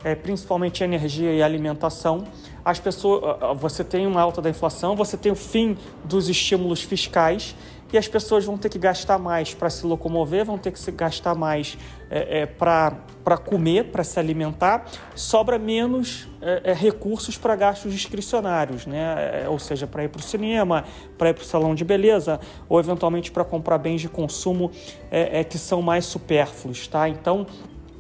é, 0.07 0.15
principalmente 0.15 0.83
energia 0.83 1.33
e 1.33 1.43
alimentação. 1.43 2.23
As 2.63 2.79
pessoas, 2.79 3.37
você 3.59 3.83
tem 3.83 4.07
uma 4.07 4.21
alta 4.21 4.41
da 4.41 4.49
inflação, 4.49 4.95
você 4.95 5.17
tem 5.17 5.31
o 5.31 5.35
fim 5.35 5.77
dos 6.05 6.29
estímulos 6.29 6.81
fiscais 6.81 7.55
e 7.91 7.97
as 7.97 8.07
pessoas 8.07 8.43
vão 8.43 8.57
ter 8.57 8.69
que 8.69 8.79
gastar 8.79 9.17
mais 9.17 9.53
para 9.53 9.69
se 9.69 9.85
locomover, 9.85 10.45
vão 10.45 10.57
ter 10.57 10.71
que 10.71 10.79
se 10.79 10.91
gastar 10.91 11.35
mais 11.35 11.77
é, 12.09 12.41
é, 12.41 12.45
para 12.45 13.37
comer, 13.37 13.85
para 13.85 14.03
se 14.03 14.19
alimentar, 14.19 14.85
sobra 15.15 15.57
menos 15.57 16.27
é, 16.41 16.71
é 16.71 16.73
recursos 16.73 17.37
para 17.37 17.55
gastos 17.55 17.93
discricionários, 17.93 18.85
né? 18.85 19.43
É, 19.43 19.49
ou 19.49 19.59
seja, 19.59 19.87
para 19.87 20.03
ir 20.03 20.09
para 20.09 20.19
o 20.19 20.23
cinema, 20.23 20.85
para 21.17 21.29
ir 21.29 21.33
para 21.33 21.43
o 21.43 21.45
salão 21.45 21.73
de 21.73 21.85
beleza, 21.85 22.39
ou 22.67 22.79
eventualmente 22.79 23.31
para 23.31 23.43
comprar 23.43 23.77
bens 23.77 24.01
de 24.01 24.09
consumo 24.09 24.71
é, 25.11 25.43
que 25.43 25.57
são 25.57 25.81
mais 25.81 26.05
supérfluos. 26.05 26.87
Tá? 26.87 27.07
Então, 27.07 27.45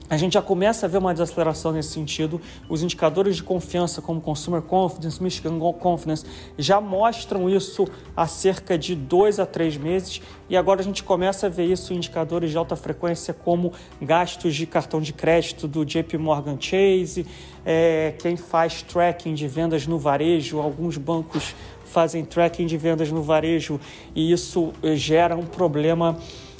a 0.09 0.15
gente 0.15 0.33
já 0.33 0.41
começa 0.41 0.85
a 0.85 0.89
ver 0.89 0.97
uma 0.97 1.13
desaceleração 1.13 1.71
nesse 1.73 1.89
sentido. 1.89 2.39
Os 2.69 2.81
indicadores 2.81 3.35
de 3.35 3.43
confiança, 3.43 4.01
como 4.01 4.21
Consumer 4.21 4.61
Confidence, 4.61 5.21
Michigan 5.21 5.59
Confidence, 5.73 6.25
já 6.57 6.79
mostram 6.79 7.49
isso 7.49 7.85
há 8.15 8.25
cerca 8.25 8.77
de 8.77 8.95
dois 8.95 9.39
a 9.39 9.45
três 9.45 9.75
meses. 9.75 10.21
E 10.49 10.55
agora 10.55 10.79
a 10.79 10.83
gente 10.83 11.03
começa 11.03 11.47
a 11.47 11.49
ver 11.49 11.65
isso 11.65 11.91
em 11.91 11.97
indicadores 11.97 12.51
de 12.51 12.57
alta 12.57 12.75
frequência, 12.75 13.33
como 13.33 13.73
gastos 14.01 14.55
de 14.55 14.65
cartão 14.65 15.01
de 15.01 15.11
crédito 15.11 15.67
do 15.67 15.85
JP 15.85 16.17
Morgan 16.17 16.57
Chase, 16.59 17.25
é, 17.65 18.13
quem 18.17 18.37
faz 18.37 18.81
tracking 18.81 19.33
de 19.33 19.45
vendas 19.47 19.85
no 19.87 19.99
varejo, 19.99 20.59
alguns 20.59 20.97
bancos 20.97 21.53
fazem 21.83 22.23
tracking 22.23 22.65
de 22.65 22.77
vendas 22.77 23.11
no 23.11 23.21
varejo, 23.21 23.79
e 24.15 24.31
isso 24.31 24.71
gera 24.95 25.35
um 25.35 25.45
problema 25.45 26.17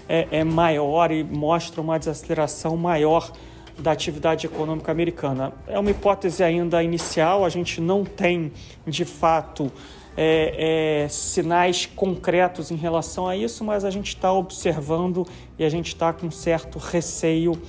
é, 0.07 0.27
é 0.31 0.43
maior 0.43 1.11
e 1.11 1.23
mostra 1.23 1.81
uma 1.81 1.97
desaceleração 1.97 2.75
maior 2.77 3.31
da 3.77 3.91
atividade 3.91 4.45
econômica 4.45 4.91
americana. 4.91 5.53
É 5.67 5.77
uma 5.77 5.91
hipótese 5.91 6.43
ainda 6.43 6.81
inicial, 6.81 7.45
a 7.45 7.49
gente 7.49 7.79
não 7.79 8.03
tem 8.03 8.51
de 8.85 9.05
fato 9.05 9.71
é, 10.15 11.03
é, 11.03 11.07
sinais 11.07 11.85
concretos 11.85 12.71
em 12.71 12.75
relação 12.75 13.27
a 13.27 13.35
isso, 13.35 13.63
mas 13.63 13.85
a 13.85 13.91
gente 13.91 14.07
está 14.07 14.33
observando 14.33 15.27
e 15.59 15.63
a 15.63 15.69
gente 15.69 15.87
está 15.87 16.11
com 16.11 16.31
certo 16.31 16.79
receio 16.79 17.61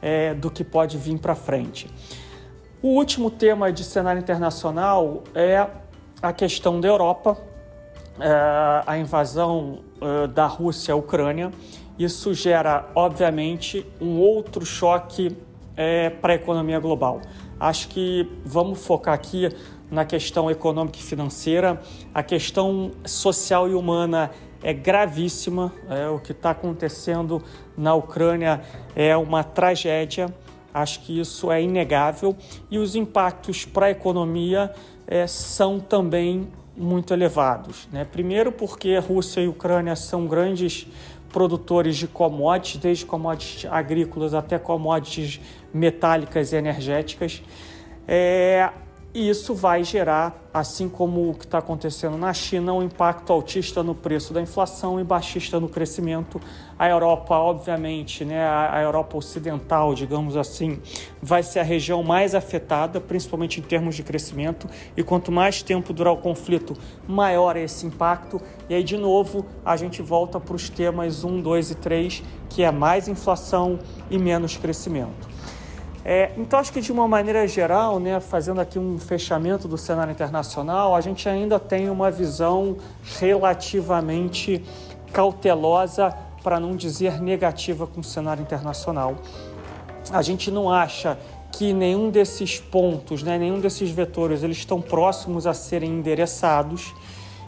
é, 0.00 0.34
do 0.34 0.50
que 0.50 0.64
pode 0.64 0.98
vir 0.98 1.18
para 1.18 1.36
frente. 1.36 1.88
O 2.82 2.88
último 2.88 3.30
tema 3.30 3.72
de 3.72 3.84
cenário 3.84 4.20
internacional 4.20 5.22
é 5.32 5.64
a 6.20 6.32
questão 6.32 6.80
da 6.80 6.88
Europa, 6.88 7.38
é, 8.18 8.82
a 8.84 8.98
invasão 8.98 9.78
é, 10.00 10.26
da 10.26 10.46
Rússia 10.46 10.92
à 10.92 10.96
Ucrânia 10.96 11.52
isso 12.02 12.32
gera, 12.34 12.90
obviamente, 12.94 13.86
um 14.00 14.18
outro 14.18 14.64
choque 14.64 15.36
é, 15.76 16.10
para 16.10 16.32
a 16.32 16.36
economia 16.36 16.78
global. 16.78 17.20
Acho 17.58 17.88
que 17.88 18.28
vamos 18.44 18.84
focar 18.84 19.14
aqui 19.14 19.48
na 19.90 20.04
questão 20.04 20.50
econômica 20.50 20.98
e 20.98 21.02
financeira. 21.02 21.80
A 22.14 22.22
questão 22.22 22.92
social 23.04 23.68
e 23.68 23.74
humana 23.74 24.30
é 24.62 24.72
gravíssima. 24.72 25.72
É, 25.88 26.08
o 26.08 26.18
que 26.18 26.32
está 26.32 26.50
acontecendo 26.50 27.42
na 27.76 27.94
Ucrânia 27.94 28.62
é 28.96 29.16
uma 29.16 29.44
tragédia. 29.44 30.26
Acho 30.72 31.00
que 31.00 31.20
isso 31.20 31.52
é 31.52 31.62
inegável. 31.62 32.34
E 32.70 32.78
os 32.78 32.96
impactos 32.96 33.64
para 33.64 33.86
a 33.86 33.90
economia 33.90 34.72
é, 35.06 35.26
são 35.26 35.78
também 35.78 36.48
muito 36.76 37.12
elevados. 37.12 37.86
Né? 37.92 38.04
Primeiro, 38.04 38.50
porque 38.50 38.98
Rússia 38.98 39.42
e 39.42 39.48
Ucrânia 39.48 39.94
são 39.94 40.26
grandes 40.26 40.86
produtores 41.32 41.96
de 41.96 42.06
commodities, 42.06 42.80
desde 42.80 43.06
commodities 43.06 43.64
agrícolas 43.70 44.34
até 44.34 44.58
commodities 44.58 45.40
metálicas 45.72 46.52
e 46.52 46.56
energéticas. 46.56 47.42
É, 48.06 48.70
e 49.14 49.28
isso 49.28 49.54
vai 49.54 49.84
gerar, 49.84 50.48
assim 50.54 50.88
como 50.88 51.28
o 51.28 51.34
que 51.34 51.44
está 51.44 51.58
acontecendo 51.58 52.16
na 52.16 52.32
China, 52.32 52.72
um 52.72 52.82
impacto 52.82 53.30
altista 53.30 53.82
no 53.82 53.94
preço 53.94 54.32
da 54.32 54.40
inflação 54.40 54.98
e 54.98 55.04
baixista 55.04 55.60
no 55.60 55.68
crescimento. 55.68 56.40
A 56.78 56.88
Europa, 56.88 57.36
obviamente, 57.36 58.24
né, 58.24 58.42
a 58.42 58.80
Europa 58.80 59.18
ocidental, 59.18 59.94
digamos 59.94 60.34
assim, 60.34 60.80
vai 61.20 61.42
ser 61.42 61.60
a 61.60 61.62
região 61.62 62.02
mais 62.02 62.34
afetada, 62.34 63.02
principalmente 63.02 63.60
em 63.60 63.62
termos 63.62 63.96
de 63.96 64.02
crescimento. 64.02 64.66
E 64.96 65.02
quanto 65.02 65.30
mais 65.30 65.62
tempo 65.62 65.92
durar 65.92 66.14
o 66.14 66.16
conflito, 66.16 66.74
maior 67.06 67.54
é 67.54 67.64
esse 67.64 67.84
impacto. 67.84 68.40
E 68.66 68.74
aí, 68.74 68.82
de 68.82 68.96
novo, 68.96 69.44
a 69.62 69.76
gente 69.76 70.00
volta 70.00 70.40
para 70.40 70.56
os 70.56 70.70
temas 70.70 71.22
1, 71.22 71.42
2 71.42 71.70
e 71.70 71.74
3, 71.74 72.22
que 72.48 72.62
é 72.62 72.70
mais 72.70 73.08
inflação 73.08 73.78
e 74.10 74.16
menos 74.16 74.56
crescimento. 74.56 75.31
É, 76.04 76.32
então, 76.36 76.58
acho 76.58 76.72
que 76.72 76.80
de 76.80 76.90
uma 76.90 77.06
maneira 77.06 77.46
geral, 77.46 78.00
né, 78.00 78.18
fazendo 78.18 78.60
aqui 78.60 78.78
um 78.78 78.98
fechamento 78.98 79.68
do 79.68 79.78
cenário 79.78 80.10
internacional, 80.10 80.96
a 80.96 81.00
gente 81.00 81.28
ainda 81.28 81.60
tem 81.60 81.88
uma 81.88 82.10
visão 82.10 82.76
relativamente 83.20 84.64
cautelosa, 85.12 86.12
para 86.42 86.58
não 86.58 86.74
dizer 86.74 87.22
negativa, 87.22 87.86
com 87.86 88.00
o 88.00 88.04
cenário 88.04 88.42
internacional. 88.42 89.14
A 90.10 90.22
gente 90.22 90.50
não 90.50 90.68
acha 90.68 91.16
que 91.52 91.72
nenhum 91.72 92.10
desses 92.10 92.58
pontos, 92.58 93.22
né, 93.22 93.38
nenhum 93.38 93.60
desses 93.60 93.90
vetores, 93.90 94.42
eles 94.42 94.56
estão 94.56 94.80
próximos 94.80 95.46
a 95.46 95.54
serem 95.54 95.90
endereçados. 95.90 96.92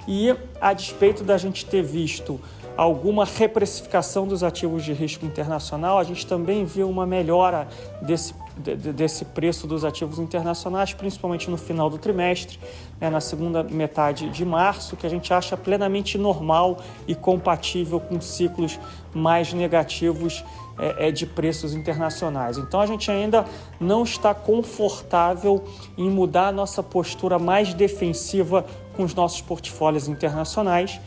E 0.06 0.36
a 0.60 0.72
despeito 0.72 1.24
da 1.24 1.38
gente 1.38 1.64
ter 1.64 1.82
visto 1.82 2.38
alguma 2.76 3.24
reprecificação 3.24 4.26
dos 4.26 4.42
ativos 4.42 4.84
de 4.84 4.92
risco 4.92 5.24
internacional, 5.24 5.98
a 5.98 6.04
gente 6.04 6.26
também 6.26 6.64
viu 6.64 6.88
uma 6.88 7.06
melhora 7.06 7.68
desse 8.02 8.34
desse 8.56 9.24
preço 9.24 9.66
dos 9.66 9.84
ativos 9.84 10.18
internacionais, 10.18 10.94
principalmente 10.94 11.50
no 11.50 11.56
final 11.56 11.90
do 11.90 11.98
trimestre, 11.98 12.58
né, 13.00 13.10
na 13.10 13.20
segunda 13.20 13.64
metade 13.64 14.28
de 14.30 14.44
março, 14.44 14.96
que 14.96 15.04
a 15.04 15.10
gente 15.10 15.34
acha 15.34 15.56
plenamente 15.56 16.16
normal 16.16 16.78
e 17.06 17.16
compatível 17.16 17.98
com 17.98 18.20
ciclos 18.20 18.78
mais 19.12 19.52
negativos 19.52 20.44
é, 20.78 21.08
é, 21.08 21.10
de 21.10 21.26
preços 21.26 21.74
internacionais. 21.74 22.56
Então 22.56 22.80
a 22.80 22.86
gente 22.86 23.10
ainda 23.10 23.44
não 23.80 24.04
está 24.04 24.32
confortável 24.32 25.64
em 25.98 26.08
mudar 26.08 26.48
a 26.48 26.52
nossa 26.52 26.82
postura 26.82 27.38
mais 27.38 27.74
defensiva 27.74 28.64
com 28.96 29.02
os 29.02 29.14
nossos 29.14 29.40
portfólios 29.40 30.06
internacionais. 30.06 31.00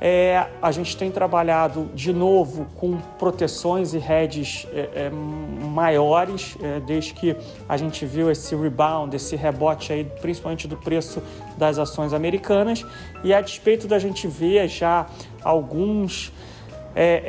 É, 0.00 0.46
a 0.62 0.70
gente 0.70 0.96
tem 0.96 1.10
trabalhado 1.10 1.90
de 1.92 2.12
novo 2.12 2.66
com 2.76 2.98
proteções 3.18 3.94
e 3.94 3.98
hedges 3.98 4.64
é, 4.72 4.90
é, 4.94 5.10
maiores, 5.10 6.56
é, 6.62 6.78
desde 6.78 7.12
que 7.14 7.36
a 7.68 7.76
gente 7.76 8.06
viu 8.06 8.30
esse 8.30 8.54
rebound, 8.54 9.16
esse 9.16 9.34
rebote 9.34 9.92
aí, 9.92 10.04
principalmente 10.04 10.68
do 10.68 10.76
preço 10.76 11.20
das 11.56 11.78
ações 11.78 12.12
americanas. 12.12 12.86
E 13.24 13.34
a 13.34 13.40
despeito 13.40 13.88
da 13.88 13.98
gente 13.98 14.28
ver 14.28 14.68
já 14.68 15.06
alguns 15.42 16.32
é, 16.94 17.22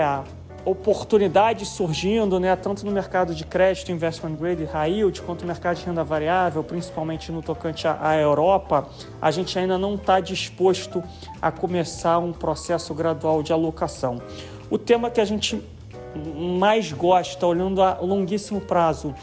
é, 0.00 0.24
oportunidades 0.64 1.68
surgindo, 1.68 2.40
né, 2.40 2.54
tanto 2.56 2.84
no 2.86 2.90
mercado 2.90 3.34
de 3.34 3.44
crédito, 3.44 3.92
investment 3.92 4.34
grade, 4.34 4.64
high 4.64 4.90
yield, 4.90 5.20
quanto 5.22 5.42
no 5.42 5.48
mercado 5.48 5.76
de 5.76 5.84
renda 5.84 6.02
variável, 6.02 6.64
principalmente 6.64 7.30
no 7.30 7.42
tocante 7.42 7.86
à 7.86 8.16
Europa, 8.16 8.88
a 9.20 9.30
gente 9.30 9.58
ainda 9.58 9.76
não 9.76 9.94
está 9.94 10.20
disposto 10.20 11.02
a 11.40 11.50
começar 11.50 12.18
um 12.18 12.32
processo 12.32 12.94
gradual 12.94 13.42
de 13.42 13.52
alocação. 13.52 14.20
O 14.70 14.78
tema 14.78 15.10
que 15.10 15.20
a 15.20 15.24
gente 15.24 15.62
mais 16.36 16.92
gosta, 16.92 17.46
olhando 17.46 17.82
a 17.82 17.98
longuíssimo 18.00 18.60
prazo, 18.60 19.14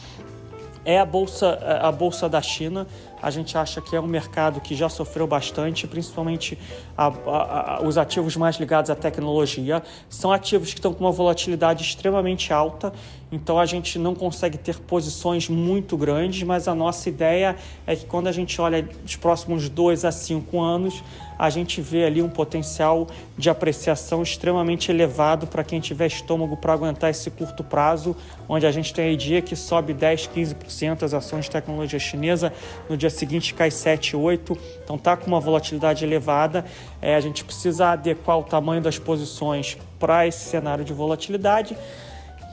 é 0.84 1.00
a 1.00 1.06
bolsa, 1.06 1.60
a 1.82 1.92
bolsa 1.92 2.28
da 2.28 2.42
China. 2.42 2.88
A 3.22 3.30
gente 3.30 3.58
acha 3.58 3.82
que 3.82 3.96
é 3.96 4.00
um 4.00 4.08
mercado 4.08 4.60
que 4.60 4.76
já 4.76 4.90
sofreu 4.90 5.28
bastante, 5.28 5.88
principalmente 5.88 6.58
a, 6.98 7.08
a, 7.08 7.76
a, 7.78 7.82
os 7.84 7.98
ativos 7.98 8.36
mais 8.36 8.56
ligados 8.58 8.90
à 8.90 8.96
tecnologia. 8.96 9.84
São 10.10 10.32
ativos 10.32 10.74
que 10.74 10.80
estão 10.80 10.94
com 10.94 11.04
uma 11.04 11.12
volatilidade 11.12 11.84
extremamente 11.84 12.52
alta, 12.52 12.94
então 13.32 13.58
a 13.58 13.66
gente 13.66 13.98
não 13.98 14.14
consegue 14.14 14.58
ter 14.58 14.78
posições 14.80 15.48
muito 15.48 15.96
grandes, 15.96 16.44
mas 16.44 16.68
a 16.68 16.76
nossa 16.76 17.08
ideia 17.08 17.56
é 17.88 17.96
que 17.96 18.06
quando 18.06 18.28
a 18.28 18.32
gente 18.32 18.60
olha 18.60 18.88
os 19.06 19.16
próximos 19.16 19.70
dois 19.70 20.04
a 20.04 20.12
cinco 20.12 20.60
anos, 20.60 21.02
a 21.40 21.50
gente 21.50 21.82
vê 21.82 22.06
ali 22.06 22.22
um 22.22 22.30
potencial 22.30 23.08
de 23.36 23.50
apreciação 23.50 24.22
extremamente 24.22 24.92
elevado 24.92 25.48
para 25.48 25.64
quem 25.64 25.80
tiver 25.80 26.06
estômago 26.06 26.56
para 26.56 26.74
aguentar 26.74 27.10
esse 27.10 27.32
curto 27.32 27.64
prazo, 27.64 28.16
onde 28.48 28.68
a 28.68 28.72
gente 28.72 28.94
tem 28.94 29.06
aí 29.06 29.16
dia 29.16 29.42
que 29.42 29.56
sobe 29.56 29.94
10, 29.94 30.30
15% 30.36 31.02
as 31.02 31.14
ações 31.14 31.46
de 31.46 31.52
tecnologia 31.52 31.98
chinesa, 31.98 32.54
no 32.88 32.96
dia 32.96 33.10
seguinte 33.10 33.56
cai 33.56 33.72
7, 33.72 34.16
8, 34.16 34.58
então 34.84 34.98
tá 34.98 35.18
com 35.18 35.26
uma 35.26 35.40
volatilidade 35.40 36.04
elevada. 36.06 36.64
É, 37.02 37.16
a 37.16 37.20
gente 37.20 37.44
precisa 37.44 37.88
adequar 37.88 38.38
o 38.38 38.44
tamanho 38.44 38.82
das 38.82 39.00
posições 39.00 39.78
para 39.98 40.28
esse 40.28 40.48
cenário 40.48 40.84
de 40.86 40.94
volatilidade. 40.94 41.76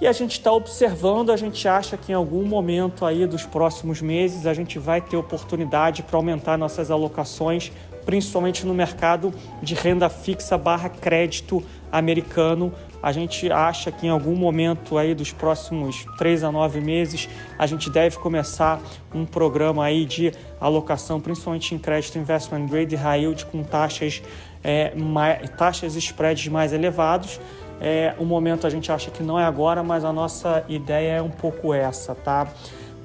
E 0.00 0.06
a 0.06 0.12
gente 0.12 0.32
está 0.32 0.52
observando, 0.52 1.32
a 1.32 1.36
gente 1.36 1.66
acha 1.66 1.96
que 1.96 2.12
em 2.12 2.14
algum 2.14 2.44
momento 2.44 3.04
aí 3.04 3.26
dos 3.26 3.44
próximos 3.44 4.00
meses 4.00 4.46
a 4.46 4.54
gente 4.54 4.78
vai 4.78 5.00
ter 5.00 5.16
oportunidade 5.16 6.04
para 6.04 6.16
aumentar 6.16 6.56
nossas 6.56 6.88
alocações, 6.88 7.72
principalmente 8.06 8.64
no 8.64 8.72
mercado 8.72 9.34
de 9.60 9.74
renda 9.74 10.08
fixa 10.08 10.56
barra 10.56 10.88
crédito 10.88 11.64
americano. 11.90 12.72
A 13.02 13.10
gente 13.10 13.50
acha 13.50 13.90
que 13.90 14.06
em 14.06 14.10
algum 14.10 14.36
momento 14.36 14.96
aí 14.96 15.16
dos 15.16 15.32
próximos 15.32 16.06
três 16.16 16.44
a 16.44 16.52
nove 16.52 16.80
meses 16.80 17.28
a 17.58 17.66
gente 17.66 17.90
deve 17.90 18.18
começar 18.18 18.80
um 19.12 19.26
programa 19.26 19.84
aí 19.84 20.04
de 20.04 20.32
alocação, 20.60 21.20
principalmente 21.20 21.74
em 21.74 21.78
crédito 21.78 22.16
investment 22.18 22.66
grade 22.66 22.94
high 22.94 23.22
yield 23.22 23.46
com 23.46 23.64
taxas, 23.64 24.22
é, 24.62 24.94
mais, 24.94 25.50
taxas 25.50 25.96
e 25.96 25.98
spreads 25.98 26.46
mais 26.46 26.72
elevados 26.72 27.40
é, 27.80 28.14
o 28.18 28.24
momento 28.24 28.66
a 28.66 28.70
gente 28.70 28.90
acha 28.90 29.10
que 29.10 29.22
não 29.22 29.38
é 29.38 29.44
agora, 29.44 29.82
mas 29.82 30.04
a 30.04 30.12
nossa 30.12 30.64
ideia 30.68 31.12
é 31.12 31.22
um 31.22 31.30
pouco 31.30 31.72
essa, 31.72 32.14
tá? 32.14 32.48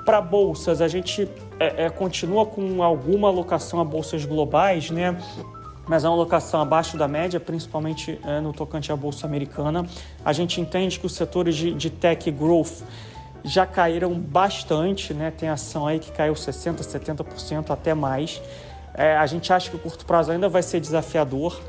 Para 0.06 0.20
bolsas, 0.20 0.82
a 0.82 0.88
gente 0.88 1.30
é, 1.60 1.86
é, 1.86 1.89
continua 1.89 2.46
com 2.46 2.84
alguma 2.84 3.27
alocação 3.27 3.80
a 3.80 3.86
bolsas 3.86 4.25
globais, 4.25 4.89
né? 4.89 5.18
Mas 5.88 6.03
é 6.03 6.08
uma 6.08 6.15
alocação 6.15 6.62
abaixo 6.62 6.98
da 6.98 7.08
média, 7.08 7.39
principalmente 7.39 8.20
é, 8.25 8.39
no 8.39 8.53
tocante 8.53 8.92
à 8.92 8.96
bolsa 8.96 9.27
americana. 9.27 9.86
A 10.24 10.34
gente 10.34 10.60
entende 10.60 11.00
que 11.00 11.06
os 11.06 11.13
setores 11.13 11.56
de, 11.56 11.74
de 11.74 11.89
tech 11.89 12.30
growth 12.32 12.84
já 13.44 13.65
caíram 13.65 14.13
bastante, 14.13 15.13
né? 15.13 15.32
Tem 15.32 15.50
ação 15.50 15.86
aí 15.86 16.00
que 16.00 16.12
caiu 16.12 16.34
60%, 16.34 16.77
70% 16.80 17.70
até 17.70 17.94
mais. 17.94 18.42
É, 18.94 19.18
a 19.18 19.25
gente 19.25 19.51
acha 19.51 19.70
que 19.70 19.75
o 19.75 19.80
curto 19.80 20.06
prazo 20.06 20.32
ainda 20.32 20.48
vai 20.48 20.63
ser 20.63 20.80
desafiador. 20.80 21.60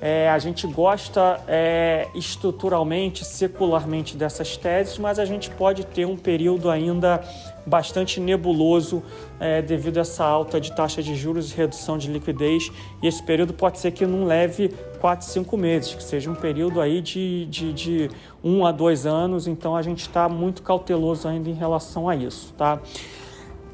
É, 0.00 0.28
a 0.28 0.38
gente 0.38 0.66
gosta 0.66 1.40
é, 1.46 2.08
estruturalmente, 2.14 3.24
secularmente 3.24 4.16
dessas 4.16 4.56
teses, 4.56 4.98
mas 4.98 5.18
a 5.18 5.24
gente 5.24 5.48
pode 5.50 5.86
ter 5.86 6.04
um 6.04 6.16
período 6.16 6.68
ainda 6.68 7.22
bastante 7.64 8.20
nebuloso 8.20 9.02
é, 9.40 9.62
devido 9.62 9.98
a 9.98 10.00
essa 10.00 10.24
alta 10.24 10.60
de 10.60 10.72
taxa 10.72 11.02
de 11.02 11.14
juros 11.14 11.50
e 11.52 11.56
redução 11.56 11.96
de 11.96 12.10
liquidez. 12.10 12.70
E 13.02 13.06
esse 13.06 13.22
período 13.22 13.54
pode 13.54 13.78
ser 13.78 13.92
que 13.92 14.04
não 14.04 14.24
leve 14.24 14.68
4, 15.00 15.26
5 15.26 15.56
meses, 15.56 15.94
que 15.94 16.02
seja 16.02 16.30
um 16.30 16.34
período 16.34 16.80
aí 16.80 17.00
de, 17.00 17.46
de, 17.46 17.72
de 17.72 18.10
um 18.42 18.66
a 18.66 18.72
dois 18.72 19.06
anos. 19.06 19.46
Então 19.46 19.74
a 19.74 19.80
gente 19.80 20.00
está 20.00 20.28
muito 20.28 20.62
cauteloso 20.62 21.26
ainda 21.26 21.48
em 21.48 21.54
relação 21.54 22.08
a 22.08 22.16
isso. 22.16 22.52
Tá? 22.54 22.80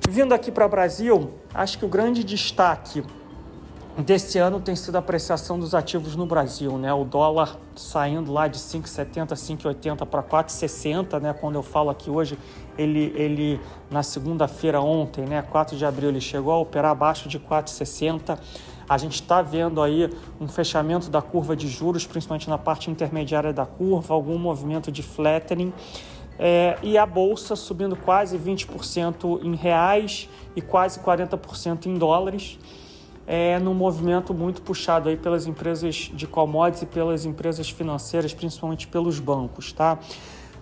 Vindo 0.08 0.32
aqui 0.32 0.50
para 0.52 0.66
o 0.66 0.68
Brasil, 0.68 1.30
acho 1.52 1.78
que 1.78 1.84
o 1.84 1.88
grande 1.88 2.22
destaque 2.22 3.02
desse 3.98 4.38
ano 4.38 4.60
tem 4.60 4.76
sido 4.76 4.96
a 4.96 4.98
apreciação 5.00 5.58
dos 5.58 5.74
ativos 5.74 6.14
no 6.14 6.24
Brasil, 6.24 6.78
né? 6.78 6.92
O 6.92 7.04
dólar 7.04 7.58
saindo 7.74 8.32
lá 8.32 8.46
de 8.46 8.58
5,70, 8.58 9.28
5,80 9.32 10.06
para 10.06 10.22
4,60, 10.22 11.20
né? 11.20 11.32
Quando 11.32 11.56
eu 11.56 11.62
falo 11.62 11.90
aqui 11.90 12.10
hoje, 12.10 12.38
ele, 12.78 13.12
ele 13.16 13.60
na 13.90 14.02
segunda-feira 14.02 14.80
ontem, 14.80 15.24
né? 15.24 15.42
4 15.42 15.76
de 15.76 15.84
abril, 15.84 16.08
ele 16.08 16.20
chegou 16.20 16.52
a 16.52 16.58
operar 16.58 16.92
abaixo 16.92 17.28
de 17.28 17.38
4,60. 17.38 18.38
A 18.88 18.98
gente 18.98 19.14
está 19.14 19.42
vendo 19.42 19.82
aí 19.82 20.10
um 20.40 20.48
fechamento 20.48 21.10
da 21.10 21.22
curva 21.22 21.54
de 21.54 21.68
juros, 21.68 22.06
principalmente 22.06 22.48
na 22.48 22.58
parte 22.58 22.90
intermediária 22.90 23.52
da 23.52 23.66
curva, 23.66 24.14
algum 24.14 24.38
movimento 24.38 24.90
de 24.90 25.02
flattening. 25.02 25.72
É, 26.38 26.78
e 26.82 26.96
a 26.96 27.04
bolsa 27.04 27.54
subindo 27.54 27.94
quase 27.94 28.38
20% 28.38 29.44
em 29.44 29.54
reais 29.54 30.28
e 30.56 30.62
quase 30.62 30.98
40% 31.00 31.86
em 31.86 31.98
dólares 31.98 32.58
é, 33.32 33.60
num 33.60 33.74
movimento 33.74 34.34
muito 34.34 34.60
puxado 34.60 35.08
aí 35.08 35.16
pelas 35.16 35.46
empresas 35.46 36.10
de 36.12 36.26
commodities 36.26 36.82
e 36.82 36.86
pelas 36.86 37.24
empresas 37.24 37.70
financeiras, 37.70 38.34
principalmente 38.34 38.88
pelos 38.88 39.20
bancos, 39.20 39.72
tá? 39.72 40.00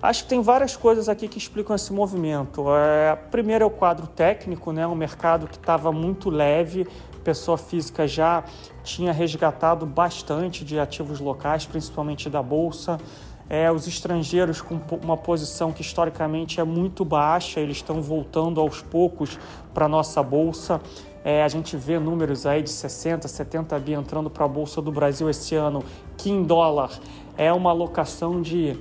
Acho 0.03 0.25
que 0.25 0.29
tem 0.29 0.43
várias 0.43 0.77
coisas 0.77 1.09
aqui 1.09 1.29
que 1.29 1.39
explicam 1.39 1.75
esse 1.75 1.91
movimento. 1.95 2.67
É, 2.69 3.17
primeiro 3.31 3.65
é 3.65 3.67
o 3.67 3.71
quadro 3.71 4.07
técnico, 4.07 4.71
né? 4.71 4.87
Um 4.87 4.95
mercado 4.95 5.47
que 5.47 5.57
estava 5.57 5.91
muito 5.91 6.29
leve, 6.29 6.87
pessoa 7.25 7.57
física 7.57 8.07
já 8.07 8.45
tinha 8.85 9.13
resgatado 9.13 9.87
bastante 9.87 10.63
de 10.63 10.79
ativos 10.79 11.21
locais, 11.21 11.65
principalmente 11.65 12.29
da 12.29 12.43
bolsa. 12.43 13.01
É, 13.49 13.73
os 13.73 13.89
estrangeiros 13.89 14.61
com 14.61 14.79
uma 15.03 15.17
posição 15.17 15.73
que 15.73 15.81
historicamente 15.81 16.61
é 16.61 16.65
muito 16.65 17.03
baixa, 17.03 17.61
eles 17.61 17.79
estão 17.79 18.03
voltando 18.03 18.61
aos 18.61 18.83
poucos 18.83 19.39
para 19.73 19.87
a 19.87 19.89
nossa 19.89 20.23
bolsa. 20.23 20.83
É, 21.25 21.43
a 21.43 21.49
gente 21.49 21.77
vê 21.77 21.99
números 21.99 22.47
aí 22.47 22.63
de 22.63 22.71
60, 22.71 23.27
70 23.27 23.79
bi 23.79 23.93
entrando 23.93 24.31
para 24.31 24.45
a 24.45 24.49
Bolsa 24.49 24.81
do 24.81 24.93
Brasil 24.93 25.29
esse 25.29 25.55
ano, 25.55 25.85
que 26.17 26.31
em 26.31 26.43
dólar 26.43 26.91
é 27.37 27.53
uma 27.53 27.71
alocação 27.71 28.41
de 28.41 28.79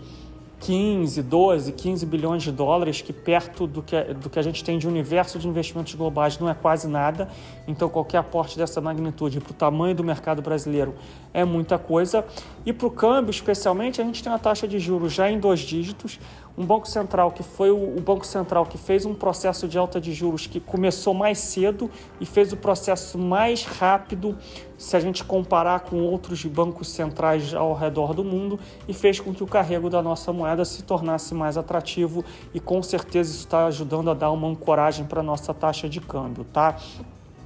15, 0.59 1.21
12, 1.21 1.71
15 1.71 2.05
bilhões 2.05 2.41
de 2.41 2.51
dólares, 2.51 3.01
que 3.01 3.13
perto 3.13 3.67
do 3.67 3.83
que, 3.83 4.01
do 4.15 4.29
que 4.29 4.39
a 4.39 4.41
gente 4.41 4.63
tem 4.63 4.79
de 4.79 4.87
universo 4.87 5.37
de 5.37 5.47
investimentos 5.47 5.93
globais 5.93 6.39
não 6.39 6.49
é 6.49 6.53
quase 6.53 6.87
nada. 6.87 7.29
Então, 7.67 7.87
qualquer 7.87 8.17
aporte 8.17 8.57
dessa 8.57 8.81
magnitude 8.81 9.39
para 9.39 9.51
o 9.51 9.53
tamanho 9.53 9.93
do 9.93 10.03
mercado 10.03 10.41
brasileiro 10.41 10.95
é 11.33 11.45
muita 11.45 11.77
coisa. 11.77 12.25
E 12.65 12.73
para 12.73 12.87
o 12.87 12.91
câmbio, 12.91 13.29
especialmente, 13.29 14.01
a 14.01 14.03
gente 14.03 14.23
tem 14.23 14.31
uma 14.31 14.39
taxa 14.39 14.67
de 14.67 14.79
juros 14.79 15.13
já 15.13 15.29
em 15.29 15.39
dois 15.39 15.59
dígitos, 15.59 16.19
um 16.57 16.65
banco 16.65 16.87
central 16.87 17.31
que 17.31 17.43
foi 17.43 17.69
o, 17.69 17.97
o, 17.97 18.01
banco 18.01 18.25
central 18.25 18.65
que 18.65 18.77
fez 18.79 19.05
um 19.05 19.13
processo 19.13 19.67
de 19.67 19.77
alta 19.77 20.01
de 20.01 20.11
juros 20.11 20.47
que 20.47 20.59
começou 20.59 21.13
mais 21.13 21.37
cedo 21.37 21.89
e 22.19 22.25
fez 22.25 22.51
o 22.51 22.57
processo 22.57 23.17
mais 23.19 23.63
rápido 23.63 24.35
se 24.75 24.97
a 24.97 24.99
gente 24.99 25.23
comparar 25.23 25.81
com 25.81 26.01
outros 26.01 26.43
bancos 26.45 26.89
centrais 26.89 27.53
ao 27.53 27.75
redor 27.75 28.13
do 28.15 28.23
mundo 28.23 28.59
e 28.87 28.93
fez 28.93 29.19
com 29.19 29.31
que 29.33 29.43
o 29.43 29.47
carrego 29.47 29.87
da 29.87 30.01
nossa 30.01 30.33
moeda 30.33 30.65
se 30.65 30.81
tornasse 30.81 31.35
mais 31.35 31.57
atrativo 31.57 32.25
e 32.51 32.59
com 32.59 32.81
certeza 32.81 33.29
isso 33.29 33.41
está 33.41 33.67
ajudando 33.67 34.09
a 34.09 34.15
dar 34.15 34.31
uma 34.31 34.47
ancoragem 34.47 35.05
para 35.05 35.21
nossa 35.21 35.53
taxa 35.53 35.87
de 35.87 36.01
câmbio, 36.01 36.43
tá? 36.45 36.75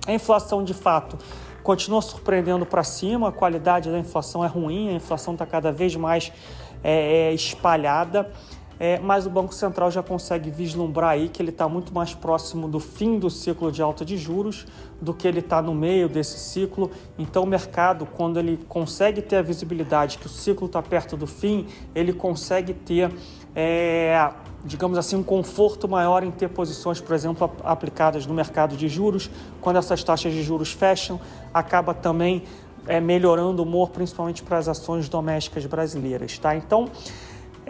A 0.08 0.14
inflação 0.14 0.64
de 0.64 0.74
fato 0.74 1.18
continua 1.62 2.02
surpreendendo 2.02 2.66
para 2.66 2.84
cima, 2.84 3.28
a 3.28 3.32
qualidade 3.32 3.92
da 3.92 4.00
inflação 4.00 4.44
é 4.44 4.48
ruim, 4.48 4.90
a 4.90 4.94
inflação 4.94 5.34
está 5.34 5.46
cada 5.46 5.72
vez 5.72 5.96
mais 5.98 6.32
é 6.84 7.32
espalhada 7.34 8.32
é, 8.84 9.00
mas 9.00 9.28
o 9.28 9.30
Banco 9.30 9.54
Central 9.54 9.92
já 9.92 10.02
consegue 10.02 10.50
vislumbrar 10.50 11.12
aí 11.12 11.30
que 11.30 11.40
ele 11.40 11.52
está 11.52 11.70
muito 11.70 11.94
mais 11.94 12.16
próximo 12.16 12.68
do 12.68 12.80
fim 12.80 13.20
do 13.20 13.30
ciclo 13.30 13.72
de 13.72 13.80
alta 13.80 14.04
de 14.04 14.18
juros 14.18 14.66
do 15.00 15.14
que 15.14 15.28
ele 15.28 15.38
está 15.38 15.62
no 15.62 15.76
meio 15.76 16.10
desse 16.10 16.40
ciclo. 16.40 16.90
Então, 17.16 17.44
o 17.44 17.46
mercado, 17.46 18.08
quando 18.08 18.40
ele 18.40 18.58
consegue 18.68 19.22
ter 19.22 19.36
a 19.36 19.44
visibilidade 19.44 20.18
que 20.18 20.26
o 20.26 20.30
ciclo 20.30 20.66
está 20.66 20.82
perto 20.82 21.16
do 21.16 21.28
fim, 21.28 21.68
ele 21.94 22.12
consegue 22.12 22.74
ter, 22.74 23.12
é, 23.56 24.32
digamos 24.66 24.98
assim, 24.98 25.16
um 25.16 25.22
conforto 25.22 25.88
maior 25.88 26.24
em 26.24 26.32
ter 26.32 26.48
posições, 26.48 27.00
por 27.00 27.14
exemplo, 27.14 27.52
aplicadas 27.64 28.26
no 28.26 28.34
mercado 28.34 28.76
de 28.76 28.90
juros. 28.90 29.30
Quando 29.62 29.78
essas 29.78 30.04
taxas 30.04 30.34
de 30.34 30.42
juros 30.42 30.72
fecham, 30.72 31.22
acaba 31.54 31.94
também 31.94 32.46
é, 32.88 33.00
melhorando 33.00 33.62
o 33.62 33.66
humor, 33.66 33.92
principalmente 33.92 34.42
para 34.42 34.58
as 34.58 34.68
ações 34.68 35.08
domésticas 35.08 35.68
brasileiras. 35.68 36.40
Tá? 36.40 36.56
Então, 36.56 36.90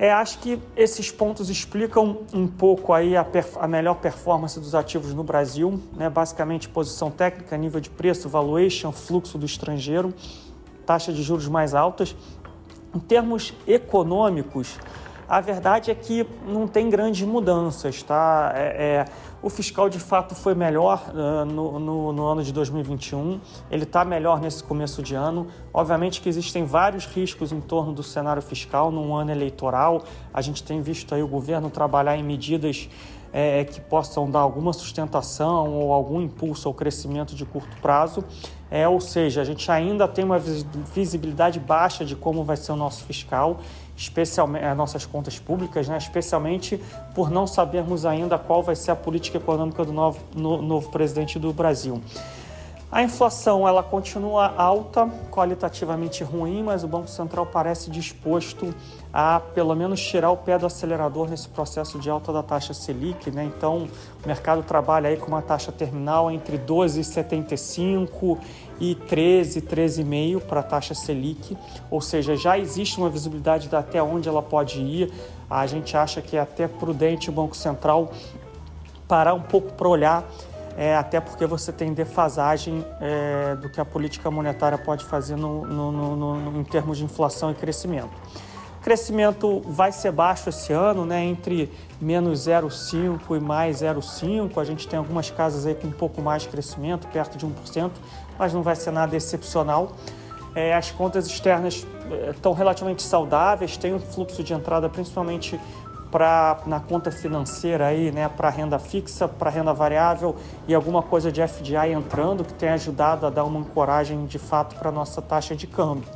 é, 0.01 0.11
acho 0.11 0.39
que 0.39 0.59
esses 0.75 1.11
pontos 1.11 1.47
explicam 1.47 2.21
um 2.33 2.47
pouco 2.47 2.91
aí 2.91 3.15
a, 3.15 3.23
a, 3.59 3.67
melhor 3.67 3.93
performance 3.97 4.59
dos 4.59 4.73
ativos 4.73 5.13
no 5.13 5.23
Brasil, 5.23 5.79
né? 5.95 6.09
basicamente 6.09 6.67
posição 6.67 7.11
técnica, 7.11 7.55
nível 7.55 7.79
de 7.79 7.91
preço, 7.91 8.27
valuation, 8.27 8.91
fluxo 8.91 9.37
do 9.37 9.45
estrangeiro, 9.45 10.11
taxa 10.87 11.13
de 11.13 11.21
juros 11.21 11.47
mais 11.47 11.75
altas. 11.75 12.15
Em 12.95 12.99
termos 12.99 13.53
econômicos, 13.67 14.79
a 15.29 15.39
verdade 15.39 15.91
é 15.91 15.93
que 15.93 16.25
não 16.47 16.67
tem 16.67 16.89
grandes 16.89 17.21
mudanças, 17.27 18.01
tá? 18.01 18.53
É, 18.55 19.05
é, 19.05 19.05
o 19.41 19.49
fiscal 19.49 19.89
de 19.89 19.99
fato 19.99 20.36
foi 20.36 20.54
melhor 20.54 21.12
uh, 21.13 21.45
no, 21.45 21.80
no, 21.80 22.13
no, 22.13 22.25
ano 22.25 22.43
de 22.43 22.54
2021, 22.54 23.39
ele 23.71 23.84
está 23.84 24.06
melhor 24.06 24.39
nesse 24.39 24.63
começo 24.63 25.01
de 25.01 25.15
ano. 25.15 25.47
Obviamente 25.73 26.21
que 26.21 26.30
existem 26.30 26.63
vários 26.63 27.06
riscos 27.06 27.51
em 27.51 27.60
torno 27.60 27.91
do 27.91 28.04
cenário 28.04 28.41
fiscal 28.41 28.91
num 28.91 29.15
ano 29.15 29.32
eleitoral. 29.32 30.04
A 30.34 30.41
gente 30.41 30.63
tem 30.63 30.82
visto 30.82 31.15
aí 31.15 31.23
o 31.23 31.27
governo 31.27 31.69
trabalhar 31.69 32.15
em 32.15 32.23
medidas 32.23 32.88
é, 33.34 33.63
que 33.63 33.80
possam 33.80 34.30
dar 34.30 34.39
alguma 34.39 34.73
sustentação 34.73 35.73
ou 35.73 35.91
algum 35.93 36.21
impulso 36.21 36.67
ao 36.67 36.73
crescimento 36.73 37.36
de 37.36 37.45
curto 37.45 37.75
prazo. 37.82 38.23
É, 38.69 38.88
ou 38.88 39.01
seja, 39.01 39.41
a 39.41 39.43
gente 39.43 39.69
ainda 39.69 40.08
tem 40.08 40.23
uma 40.23 40.39
visibilidade 40.39 41.60
baixa 41.60 42.06
de 42.06 42.15
como 42.15 42.43
vai 42.43 42.56
ser 42.56 42.71
o 42.71 42.75
nosso 42.75 43.04
fiscal, 43.04 43.60
especialmente 44.01 44.65
as 44.65 44.75
nossas 44.75 45.05
contas 45.05 45.37
públicas, 45.37 45.87
né? 45.87 45.97
especialmente 45.97 46.81
por 47.13 47.29
não 47.29 47.45
sabermos 47.45 48.05
ainda 48.05 48.37
qual 48.37 48.63
vai 48.63 48.75
ser 48.75 48.91
a 48.91 48.95
política 48.95 49.37
econômica 49.37 49.85
do 49.85 49.93
novo, 49.93 50.19
no, 50.35 50.61
novo 50.61 50.89
presidente 50.89 51.37
do 51.37 51.53
Brasil. 51.53 52.01
A 52.91 53.03
inflação 53.03 53.65
ela 53.65 53.81
continua 53.81 54.53
alta, 54.57 55.07
qualitativamente 55.29 56.25
ruim, 56.25 56.61
mas 56.61 56.83
o 56.83 56.87
Banco 56.89 57.07
Central 57.07 57.45
parece 57.45 57.89
disposto 57.89 58.75
a 59.13 59.39
pelo 59.39 59.73
menos 59.73 60.01
tirar 60.01 60.29
o 60.29 60.35
pé 60.35 60.57
do 60.57 60.65
acelerador 60.65 61.29
nesse 61.29 61.47
processo 61.47 61.97
de 61.97 62.09
alta 62.09 62.33
da 62.33 62.43
taxa 62.43 62.73
Selic, 62.73 63.31
né? 63.31 63.45
Então, 63.45 63.87
o 64.21 64.27
mercado 64.27 64.61
trabalha 64.61 65.07
aí 65.07 65.15
com 65.15 65.27
uma 65.27 65.41
taxa 65.41 65.71
terminal 65.71 66.29
entre 66.29 66.57
12,75 66.57 68.37
e 68.81 68.95
13, 68.95 69.61
13,5 69.61 70.41
para 70.41 70.59
a 70.59 70.63
taxa 70.63 70.95
Selic, 70.95 71.55
ou 71.89 72.01
seja, 72.01 72.35
já 72.35 72.57
existe 72.57 72.97
uma 72.97 73.09
visibilidade 73.09 73.67
de 73.67 73.75
até 73.75 74.01
onde 74.01 74.27
ela 74.27 74.41
pode 74.41 74.81
ir. 74.81 75.13
A 75.47 75.67
gente 75.67 75.95
acha 75.95 76.19
que 76.19 76.35
é 76.35 76.39
até 76.39 76.67
prudente 76.67 77.29
o 77.29 77.33
Banco 77.33 77.55
Central 77.55 78.11
parar 79.07 79.35
um 79.35 79.41
pouco 79.41 79.71
para 79.73 79.87
olhar 79.87 80.27
é, 80.77 80.95
até 80.95 81.19
porque 81.19 81.45
você 81.45 81.71
tem 81.71 81.93
defasagem 81.93 82.83
é, 82.99 83.55
do 83.55 83.69
que 83.69 83.79
a 83.79 83.85
política 83.85 84.31
monetária 84.31 84.77
pode 84.77 85.05
fazer 85.05 85.35
no, 85.35 85.65
no, 85.65 86.15
no, 86.15 86.59
em 86.59 86.63
termos 86.63 86.97
de 86.97 87.03
inflação 87.03 87.51
e 87.51 87.53
crescimento. 87.53 88.11
O 88.79 88.83
crescimento 88.83 89.61
vai 89.67 89.91
ser 89.91 90.11
baixo 90.11 90.49
esse 90.49 90.73
ano, 90.73 91.05
né, 91.05 91.23
entre 91.23 91.71
menos 92.01 92.47
0,5 92.47 93.37
e 93.37 93.39
mais 93.39 93.81
0,5. 93.83 94.59
A 94.59 94.63
gente 94.63 94.87
tem 94.87 94.97
algumas 94.97 95.29
casas 95.29 95.67
aí 95.67 95.75
com 95.75 95.87
um 95.87 95.91
pouco 95.91 96.19
mais 96.19 96.41
de 96.41 96.49
crescimento, 96.49 97.07
perto 97.09 97.37
de 97.37 97.45
1%, 97.45 97.91
mas 98.41 98.51
não 98.51 98.63
vai 98.63 98.75
ser 98.75 98.89
nada 98.89 99.15
excepcional. 99.15 99.91
É, 100.56 100.73
as 100.73 100.89
contas 100.89 101.27
externas 101.27 101.86
estão 102.34 102.54
é, 102.54 102.56
relativamente 102.56 103.04
saudáveis, 103.04 103.77
tem 103.77 103.93
um 103.93 103.99
fluxo 103.99 104.43
de 104.43 104.51
entrada 104.51 104.89
principalmente 104.89 105.60
para 106.10 106.58
na 106.65 106.80
conta 106.80 107.12
financeira 107.12 107.86
aí, 107.86 108.12
né, 108.12 108.27
para 108.27 108.49
renda 108.49 108.80
fixa, 108.80 109.27
para 109.27 109.51
renda 109.51 109.71
variável 109.73 110.36
e 110.67 110.73
alguma 110.73 111.04
coisa 111.04 111.32
de 111.32 111.39
FDI 111.47 111.93
entrando 111.93 112.43
que 112.43 112.54
tem 112.54 112.69
ajudado 112.69 113.27
a 113.27 113.30
dar 113.30 113.43
uma 113.43 113.60
ancoragem 113.60 114.25
de 114.25 114.39
fato 114.39 114.75
para 114.75 114.91
nossa 114.91 115.21
taxa 115.21 115.56
de 115.56 115.67
câmbio. 115.67 116.10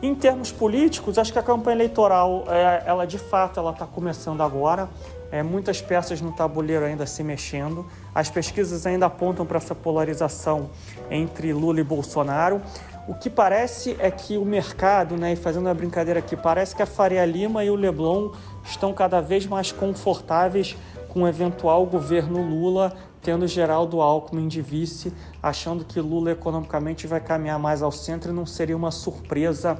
Em 0.00 0.14
termos 0.14 0.52
políticos, 0.52 1.18
acho 1.18 1.32
que 1.32 1.40
a 1.40 1.42
campanha 1.42 1.74
eleitoral, 1.74 2.44
é, 2.46 2.84
ela 2.86 3.04
de 3.04 3.18
fato, 3.18 3.58
ela 3.58 3.72
está 3.72 3.84
começando 3.84 4.42
agora. 4.42 4.88
É, 5.30 5.42
muitas 5.42 5.80
peças 5.80 6.20
no 6.20 6.32
tabuleiro 6.32 6.84
ainda 6.84 7.06
se 7.06 7.22
mexendo. 7.22 7.86
As 8.14 8.30
pesquisas 8.30 8.86
ainda 8.86 9.06
apontam 9.06 9.44
para 9.44 9.58
essa 9.58 9.74
polarização 9.74 10.70
entre 11.10 11.52
Lula 11.52 11.80
e 11.80 11.84
Bolsonaro. 11.84 12.62
O 13.06 13.14
que 13.14 13.30
parece 13.30 13.96
é 13.98 14.10
que 14.10 14.36
o 14.36 14.44
mercado, 14.44 15.16
né, 15.16 15.32
e 15.32 15.36
fazendo 15.36 15.66
uma 15.66 15.74
brincadeira 15.74 16.20
aqui, 16.20 16.36
parece 16.36 16.76
que 16.76 16.82
a 16.82 16.86
Faria 16.86 17.24
Lima 17.24 17.64
e 17.64 17.70
o 17.70 17.74
Leblon 17.74 18.32
estão 18.64 18.92
cada 18.92 19.20
vez 19.20 19.46
mais 19.46 19.72
confortáveis 19.72 20.76
com 21.08 21.22
o 21.22 21.28
eventual 21.28 21.86
governo 21.86 22.42
Lula 22.42 22.94
tendo 23.22 23.46
Geraldo 23.46 24.00
Alckmin 24.00 24.48
de 24.48 24.62
vice, 24.62 25.12
achando 25.42 25.84
que 25.84 26.00
Lula 26.00 26.32
economicamente 26.32 27.06
vai 27.06 27.20
caminhar 27.20 27.58
mais 27.58 27.82
ao 27.82 27.90
centro 27.90 28.30
e 28.30 28.34
não 28.34 28.46
seria 28.46 28.76
uma 28.76 28.90
surpresa 28.90 29.78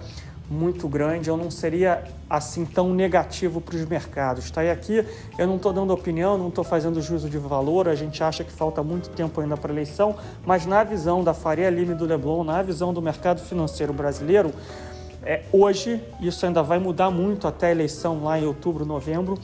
muito 0.50 0.88
grande, 0.88 1.30
ou 1.30 1.36
não 1.36 1.50
seria 1.50 2.02
assim 2.28 2.64
tão 2.64 2.92
negativo 2.92 3.60
para 3.60 3.76
os 3.76 3.84
mercados. 3.84 4.50
Tá? 4.50 4.64
E 4.64 4.70
aqui 4.70 5.04
eu 5.38 5.46
não 5.46 5.56
estou 5.56 5.72
dando 5.72 5.92
opinião, 5.92 6.38
não 6.38 6.48
estou 6.48 6.64
fazendo 6.64 7.00
juízo 7.02 7.28
de 7.28 7.38
valor, 7.38 7.88
a 7.88 7.94
gente 7.94 8.22
acha 8.22 8.42
que 8.42 8.52
falta 8.52 8.82
muito 8.82 9.10
tempo 9.10 9.40
ainda 9.40 9.56
para 9.56 9.70
a 9.70 9.74
eleição, 9.74 10.16
mas 10.46 10.64
na 10.64 10.82
visão 10.82 11.22
da 11.22 11.34
Faria 11.34 11.68
Lima 11.68 11.92
e 11.92 11.94
do 11.94 12.06
Leblon, 12.06 12.44
na 12.44 12.62
visão 12.62 12.92
do 12.92 13.02
mercado 13.02 13.40
financeiro 13.40 13.92
brasileiro, 13.92 14.52
é, 15.22 15.42
hoje, 15.52 16.00
isso 16.20 16.46
ainda 16.46 16.62
vai 16.62 16.78
mudar 16.78 17.10
muito 17.10 17.46
até 17.46 17.66
a 17.66 17.70
eleição 17.70 18.22
lá 18.24 18.38
em 18.38 18.46
outubro, 18.46 18.86
novembro, 18.86 19.38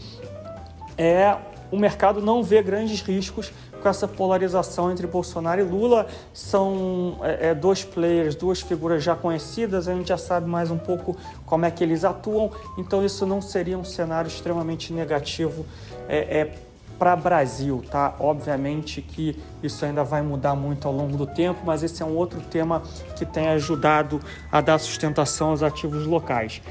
é 0.97 1.37
o 1.71 1.77
mercado 1.77 2.23
não 2.23 2.43
vê 2.43 2.63
grandes 2.63 3.01
riscos 3.01 3.53
com 3.85 3.89
essa 3.91 4.09
polarização 4.09 4.91
entre 4.91 5.07
Bolsonaro 5.07 5.61
e 5.61 5.65
Lula. 5.65 6.07
São 6.33 7.19
é, 7.23 7.51
é, 7.51 7.55
dois 7.55 7.85
players, 7.85 8.35
duas 8.35 8.63
figuras 8.63 9.05
já 9.05 9.15
conhecidas, 9.15 9.87
a 9.87 9.95
gente 9.95 10.09
já 10.09 10.17
sabe 10.17 10.49
mais 10.49 10.71
um 10.71 10.79
pouco 10.79 11.15
como 11.45 11.67
é 11.67 11.71
que 11.71 11.85
eles 11.85 12.03
atuam, 12.03 12.51
então 12.79 13.05
isso 13.05 13.27
não 13.27 13.43
seria 13.43 13.77
um 13.77 13.85
cenário 13.85 14.27
extremamente 14.27 14.91
negativo 14.91 15.67
é, 16.09 16.39
é 16.39 16.55
para 16.99 17.15
Brasil, 17.15 17.85
tá? 17.91 18.15
Obviamente 18.19 19.03
que 19.03 19.37
isso 19.63 19.85
ainda 19.85 20.03
vai 20.03 20.23
mudar 20.23 20.55
muito 20.55 20.89
ao 20.89 20.95
longo 20.95 21.17
do 21.19 21.27
tempo, 21.27 21.61
mas 21.67 21.83
esse 21.83 22.03
é 22.03 22.07
um 22.07 22.17
outro 22.17 22.41
tema 22.41 22.83
que 23.17 23.27
tem 23.27 23.49
ajudado 23.49 24.19
a 24.51 24.63
dar 24.63 24.79
sustentação 24.79 25.51
aos 25.51 25.63
ativos 25.63 26.07
locais. 26.07 26.63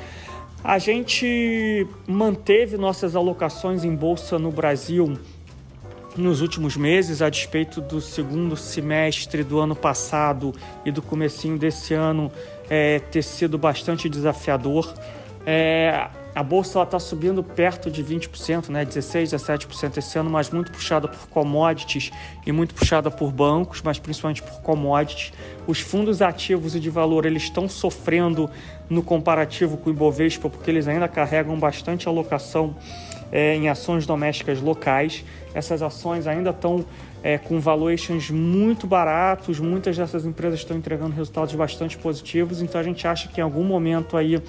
A 0.64 0.80
gente 0.80 1.86
manteve 2.08 2.78
nossas 2.78 3.16
alocações 3.16 3.84
em 3.84 3.94
bolsa 3.94 4.40
no 4.40 4.50
Brasil 4.50 5.20
nos 6.16 6.42
últimos 6.42 6.78
meses, 6.78 7.22
a 7.22 7.30
despeito 7.30 7.82
do 7.82 8.00
segundo 8.00 8.56
semestre 8.56 9.44
do 9.44 9.60
ano 9.60 9.76
passado 9.76 10.54
e 10.86 10.92
do 10.92 11.02
comecinho 11.02 11.58
desse 11.58 11.94
ano 11.94 12.32
é, 12.70 13.00
ter 13.00 13.24
sido 13.24 13.58
bastante 13.58 14.08
desafiador. 14.08 14.94
É, 15.46 16.10
a 16.36 16.42
bolsa 16.42 16.82
está 16.82 17.00
subindo 17.00 17.44
perto 17.44 17.92
de 17.92 18.04
20%, 18.04 18.70
né? 18.70 18.86
16%, 18.86 19.68
17% 19.68 19.98
esse 19.98 20.18
ano, 20.18 20.30
mas 20.30 20.50
muito 20.50 20.72
puxada 20.72 21.08
por 21.08 21.28
commodities 21.28 22.12
e 22.46 22.52
muito 22.52 22.74
puxada 22.74 23.12
por 23.12 23.32
bancos, 23.32 23.82
mas 23.84 24.00
principalmente 24.00 24.42
por 24.42 24.62
commodities. 24.62 25.32
Os 25.68 25.80
fundos 25.80 26.22
ativos 26.22 26.76
e 26.76 26.80
de 26.80 26.90
valor 26.90 27.26
eles 27.26 27.44
estão 27.44 27.70
sofrendo 27.70 28.50
no 28.90 29.04
comparativo 29.04 29.78
com 29.78 29.90
o 29.90 29.94
Ibovespa, 29.94 30.50
porque 30.50 30.72
eles 30.72 30.88
ainda 30.88 31.08
carregam 31.08 31.60
bastante 31.60 32.08
alocação 32.08 32.76
é, 33.34 33.56
em 33.56 33.68
ações 33.68 34.06
domésticas 34.06 34.62
locais. 34.62 35.26
Essas 35.56 35.82
ações 35.82 36.28
ainda 36.28 36.52
estão 36.52 36.86
é, 37.24 37.40
com 37.40 37.60
valuations 37.60 38.30
muito 38.30 38.86
baratos, 38.86 39.60
muitas 39.60 39.98
dessas 39.98 40.24
empresas 40.24 40.60
estão 40.60 40.78
entregando 40.78 41.16
resultados 41.16 41.56
bastante 41.56 41.98
positivos, 41.98 42.62
então 42.62 42.80
a 42.80 42.84
gente 42.84 43.08
acha 43.08 43.28
que 43.28 43.42
em 43.42 43.44
algum 43.44 43.64
momento 43.64 44.16
aí 44.16 44.40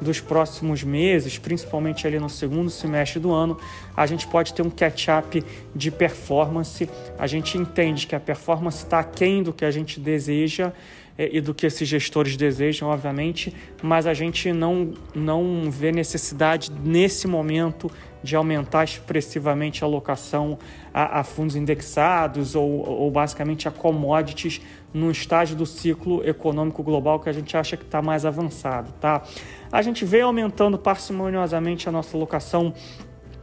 dos 0.00 0.18
próximos 0.18 0.82
meses, 0.82 1.36
principalmente 1.36 2.06
ali 2.06 2.18
no 2.18 2.30
segundo 2.30 2.70
semestre 2.70 3.20
do 3.20 3.30
ano, 3.30 3.58
a 3.94 4.06
gente 4.06 4.26
pode 4.26 4.54
ter 4.54 4.62
um 4.62 4.70
catch-up 4.70 5.44
de 5.76 5.90
performance. 5.90 6.88
A 7.18 7.26
gente 7.26 7.58
entende 7.58 8.06
que 8.06 8.14
a 8.14 8.20
performance 8.20 8.78
está 8.78 9.00
aquém 9.00 9.42
do 9.42 9.52
que 9.52 9.62
a 9.62 9.70
gente 9.70 10.00
deseja 10.00 10.72
é, 11.18 11.28
e 11.30 11.38
do 11.42 11.52
que 11.52 11.66
esses 11.66 11.86
gestores 11.86 12.34
desejam, 12.34 12.88
obviamente, 12.88 13.54
mas 13.82 14.06
a 14.06 14.14
gente 14.14 14.50
não, 14.54 14.94
não 15.14 15.70
vê 15.70 15.92
necessidade 15.92 16.72
nesse 16.82 17.28
momento 17.28 17.90
de 18.22 18.36
aumentar 18.36 18.84
expressivamente 18.84 19.82
a 19.82 19.86
alocação 19.86 20.58
a, 20.92 21.20
a 21.20 21.24
fundos 21.24 21.56
indexados 21.56 22.54
ou, 22.54 22.68
ou 22.88 23.10
basicamente 23.10 23.68
a 23.68 23.70
commodities 23.70 24.60
no 24.92 25.10
estágio 25.10 25.56
do 25.56 25.64
ciclo 25.64 26.26
econômico 26.28 26.82
global 26.82 27.20
que 27.20 27.28
a 27.28 27.32
gente 27.32 27.56
acha 27.56 27.76
que 27.76 27.84
está 27.84 28.02
mais 28.02 28.24
avançado. 28.24 28.92
Tá? 29.00 29.22
A 29.70 29.82
gente 29.82 30.04
vem 30.04 30.22
aumentando 30.22 30.78
parcimoniosamente 30.78 31.88
a 31.88 31.92
nossa 31.92 32.16
alocação 32.16 32.74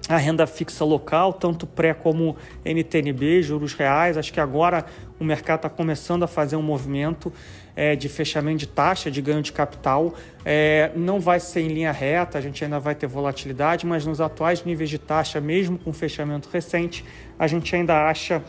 a 0.08 0.18
renda 0.18 0.48
fixa 0.48 0.86
local, 0.86 1.34
tanto 1.34 1.68
pré 1.68 1.94
como 1.94 2.38
NTNB, 2.64 3.42
juros 3.44 3.74
reais. 3.74 4.18
Acho 4.18 4.32
que 4.32 4.40
agora 4.40 4.86
o 5.20 5.24
mercado 5.24 5.60
está 5.60 5.70
começando 5.70 6.24
a 6.24 6.28
fazer 6.28 6.56
um 6.56 6.62
movimento 6.62 7.32
é, 7.76 7.96
de 7.96 8.08
fechamento 8.08 8.60
de 8.60 8.68
taxa, 8.68 9.12
de 9.12 9.22
ganho 9.22 9.42
de 9.42 9.52
capital. 9.52 10.16
É, 10.46 10.92
não 10.96 11.20
vai 11.20 11.40
ser 11.40 11.62
em 11.62 11.68
linha 11.68 11.92
reta, 11.92 12.38
a 12.38 12.42
gente 12.42 12.64
ainda 12.64 12.80
vai 12.80 12.96
ter 12.96 13.08
volatilidade, 13.08 13.86
mas 13.86 14.06
nos 14.06 14.22
atuais 14.22 14.64
níveis 14.64 14.90
de 14.90 14.98
taxa, 14.98 15.42
mesmo 15.42 15.78
com 15.78 15.92
fechamento 15.92 16.50
recente, 16.52 17.04
a 17.38 17.46
gente 17.46 17.76
ainda 17.76 18.08
acha 18.08 18.42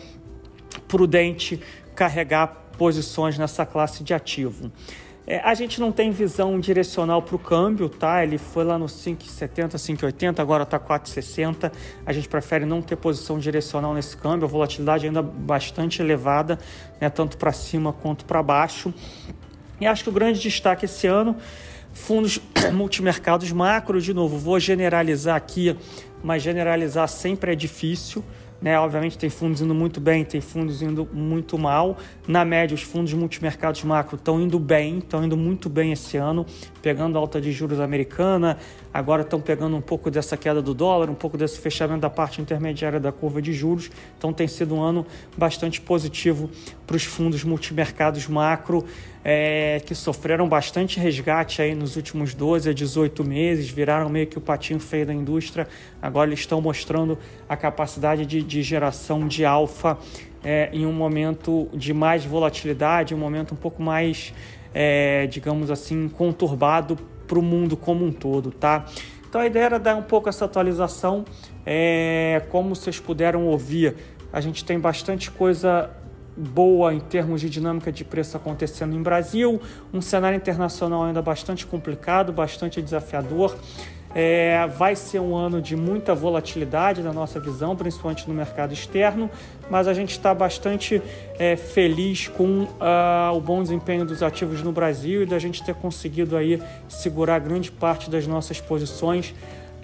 prudente 0.86 1.60
carregar 1.94 2.68
posições 2.78 3.36
nessa 3.36 3.66
classe 3.66 4.04
de 4.04 4.14
ativo. 4.14 4.70
É, 5.30 5.40
a 5.40 5.52
gente 5.52 5.78
não 5.78 5.92
tem 5.92 6.10
visão 6.10 6.58
direcional 6.58 7.20
para 7.20 7.36
o 7.36 7.38
câmbio, 7.38 7.86
tá? 7.90 8.24
Ele 8.24 8.38
foi 8.38 8.64
lá 8.64 8.78
no 8.78 8.86
5,70, 8.86 9.74
5,80, 9.74 10.38
agora 10.40 10.62
está 10.62 10.80
4,60. 10.80 11.70
A 12.06 12.14
gente 12.14 12.26
prefere 12.26 12.64
não 12.64 12.80
ter 12.80 12.96
posição 12.96 13.38
direcional 13.38 13.92
nesse 13.92 14.16
câmbio, 14.16 14.46
a 14.46 14.48
volatilidade 14.48 15.04
ainda 15.04 15.20
bastante 15.20 16.00
elevada, 16.00 16.58
né? 16.98 17.10
tanto 17.10 17.36
para 17.36 17.52
cima 17.52 17.92
quanto 17.92 18.24
para 18.24 18.42
baixo. 18.42 18.94
E 19.78 19.86
acho 19.86 20.02
que 20.02 20.08
o 20.08 20.12
grande 20.12 20.40
destaque 20.40 20.86
esse 20.86 21.06
ano 21.06 21.36
Fundos 21.92 22.40
multimercados 22.72 23.50
macro, 23.52 24.00
de 24.00 24.14
novo, 24.14 24.38
vou 24.38 24.58
generalizar 24.60 25.36
aqui, 25.36 25.76
mas 26.22 26.42
generalizar 26.42 27.08
sempre 27.08 27.52
é 27.52 27.54
difícil. 27.54 28.24
Né? 28.60 28.78
Obviamente 28.78 29.16
tem 29.16 29.30
fundos 29.30 29.60
indo 29.60 29.74
muito 29.74 30.00
bem, 30.00 30.24
tem 30.24 30.40
fundos 30.40 30.82
indo 30.82 31.08
muito 31.12 31.56
mal. 31.56 31.96
Na 32.26 32.44
média, 32.44 32.74
os 32.74 32.82
fundos 32.82 33.12
multimercados 33.14 33.84
macro 33.84 34.16
estão 34.16 34.40
indo 34.40 34.58
bem, 34.58 34.98
estão 34.98 35.24
indo 35.24 35.36
muito 35.36 35.68
bem 35.68 35.92
esse 35.92 36.16
ano, 36.16 36.44
pegando 36.82 37.16
alta 37.16 37.40
de 37.40 37.52
juros 37.52 37.78
americana, 37.78 38.58
agora 38.92 39.22
estão 39.22 39.40
pegando 39.40 39.76
um 39.76 39.80
pouco 39.80 40.10
dessa 40.10 40.36
queda 40.36 40.60
do 40.60 40.74
dólar, 40.74 41.08
um 41.08 41.14
pouco 41.14 41.38
desse 41.38 41.58
fechamento 41.60 42.00
da 42.00 42.10
parte 42.10 42.40
intermediária 42.40 42.98
da 42.98 43.12
curva 43.12 43.40
de 43.40 43.52
juros. 43.52 43.90
Então 44.16 44.32
tem 44.32 44.48
sido 44.48 44.74
um 44.74 44.82
ano 44.82 45.06
bastante 45.36 45.80
positivo 45.80 46.50
para 46.88 46.96
os 46.96 47.04
fundos 47.04 47.44
multimercados 47.44 48.26
macro, 48.28 48.82
é, 49.22 49.82
que 49.84 49.94
sofreram 49.94 50.48
bastante 50.48 50.98
resgate 50.98 51.60
aí 51.60 51.74
nos 51.74 51.96
últimos 51.96 52.32
12 52.32 52.70
a 52.70 52.72
18 52.72 53.22
meses, 53.22 53.68
viraram 53.68 54.08
meio 54.08 54.26
que 54.26 54.38
o 54.38 54.40
patinho 54.40 54.80
feio 54.80 55.04
da 55.04 55.12
indústria. 55.12 55.68
Agora 56.00 56.30
eles 56.30 56.40
estão 56.40 56.62
mostrando 56.62 57.18
a 57.46 57.58
capacidade 57.58 58.24
de, 58.24 58.42
de 58.42 58.62
geração 58.62 59.28
de 59.28 59.44
alfa 59.44 59.98
é, 60.42 60.70
em 60.72 60.86
um 60.86 60.92
momento 60.92 61.68
de 61.74 61.92
mais 61.92 62.24
volatilidade, 62.24 63.14
um 63.14 63.18
momento 63.18 63.52
um 63.52 63.58
pouco 63.58 63.82
mais, 63.82 64.32
é, 64.72 65.26
digamos 65.26 65.70
assim, 65.70 66.08
conturbado 66.08 66.96
para 67.26 67.38
o 67.38 67.42
mundo 67.42 67.76
como 67.76 68.02
um 68.02 68.10
todo, 68.10 68.50
tá? 68.50 68.86
Então 69.28 69.42
a 69.42 69.46
ideia 69.46 69.64
era 69.64 69.78
dar 69.78 69.94
um 69.94 70.02
pouco 70.02 70.30
essa 70.30 70.46
atualização. 70.46 71.26
É, 71.66 72.40
como 72.48 72.74
vocês 72.74 72.98
puderam 72.98 73.46
ouvir, 73.46 73.94
a 74.32 74.40
gente 74.40 74.64
tem 74.64 74.80
bastante 74.80 75.30
coisa 75.30 75.90
boa 76.38 76.94
em 76.94 77.00
termos 77.00 77.40
de 77.40 77.50
dinâmica 77.50 77.90
de 77.90 78.04
preço 78.04 78.36
acontecendo 78.36 78.94
em 78.94 79.02
Brasil, 79.02 79.60
um 79.92 80.00
cenário 80.00 80.36
internacional 80.36 81.02
ainda 81.02 81.20
bastante 81.20 81.66
complicado, 81.66 82.32
bastante 82.32 82.80
desafiador. 82.80 83.56
É, 84.14 84.66
vai 84.66 84.96
ser 84.96 85.20
um 85.20 85.36
ano 85.36 85.60
de 85.60 85.76
muita 85.76 86.14
volatilidade 86.14 87.02
na 87.02 87.12
nossa 87.12 87.38
visão, 87.38 87.76
principalmente 87.76 88.26
no 88.26 88.34
mercado 88.34 88.72
externo, 88.72 89.30
mas 89.70 89.86
a 89.86 89.92
gente 89.92 90.12
está 90.12 90.32
bastante 90.32 91.02
é, 91.38 91.56
feliz 91.56 92.26
com 92.26 92.62
uh, 92.62 93.36
o 93.36 93.40
bom 93.40 93.62
desempenho 93.62 94.06
dos 94.06 94.22
ativos 94.22 94.62
no 94.62 94.72
Brasil 94.72 95.22
e 95.22 95.26
da 95.26 95.38
gente 95.38 95.62
ter 95.62 95.74
conseguido 95.74 96.38
aí 96.38 96.60
segurar 96.88 97.38
grande 97.38 97.70
parte 97.70 98.08
das 98.08 98.26
nossas 98.26 98.60
posições 98.60 99.34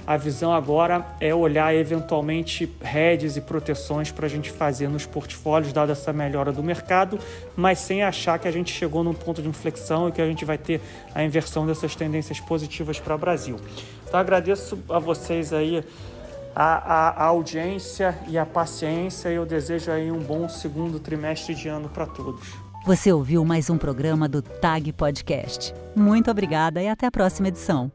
a 0.07 0.17
visão 0.17 0.53
agora 0.53 1.07
é 1.19 1.35
olhar 1.35 1.75
eventualmente 1.75 2.71
redes 2.83 3.37
e 3.37 3.41
proteções 3.41 4.11
para 4.11 4.27
a 4.27 4.29
gente 4.29 4.51
fazer 4.51 4.89
nos 4.89 5.07
portfólios, 5.07 5.73
dada 5.73 5.93
essa 5.93 6.13
melhora 6.13 6.53
do 6.53 6.63
mercado, 6.63 7.19
mas 7.57 7.79
sem 7.79 8.03
achar 8.03 8.39
que 8.39 8.47
a 8.47 8.51
gente 8.51 8.73
chegou 8.73 9.03
num 9.03 9.15
ponto 9.15 9.41
de 9.41 9.49
inflexão 9.49 10.09
e 10.09 10.13
que 10.13 10.21
a 10.21 10.27
gente 10.27 10.45
vai 10.45 10.59
ter 10.59 10.81
a 11.15 11.25
inversão 11.25 11.67
dessas 11.67 11.97
tendências 11.97 12.39
positivas 12.39 13.01
para 13.01 13.15
o 13.15 13.19
Brasil. 13.19 13.57
Então 14.07 14.21
agradeço 14.21 14.79
a 14.91 14.99
vocês 14.99 15.53
aí 15.53 15.83
a, 16.55 16.65
a, 16.65 17.09
a, 17.09 17.25
audiência 17.25 18.17
e 18.29 18.37
a 18.37 18.45
paciência 18.45 19.31
e 19.31 19.35
eu 19.35 19.47
desejo 19.47 19.91
aí 19.91 20.13
um 20.13 20.21
bom 20.21 20.49
segundo 20.49 21.01
trimestre 21.01 21.55
de 21.55 21.69
ano 21.69 21.89
para 21.89 22.07
todos. 22.07 22.47
Você 22.87 23.11
ouviu 23.11 23.43
mais 23.45 23.71
um 23.71 23.79
programa 23.79 24.29
do 24.29 24.43
TAG 24.43 24.93
Podcast. 24.93 25.75
Muito 25.97 26.31
obrigada 26.31 26.83
e 26.83 26.89
até 26.89 27.07
a 27.07 27.11
próxima 27.11 27.49
edição. 27.49 27.91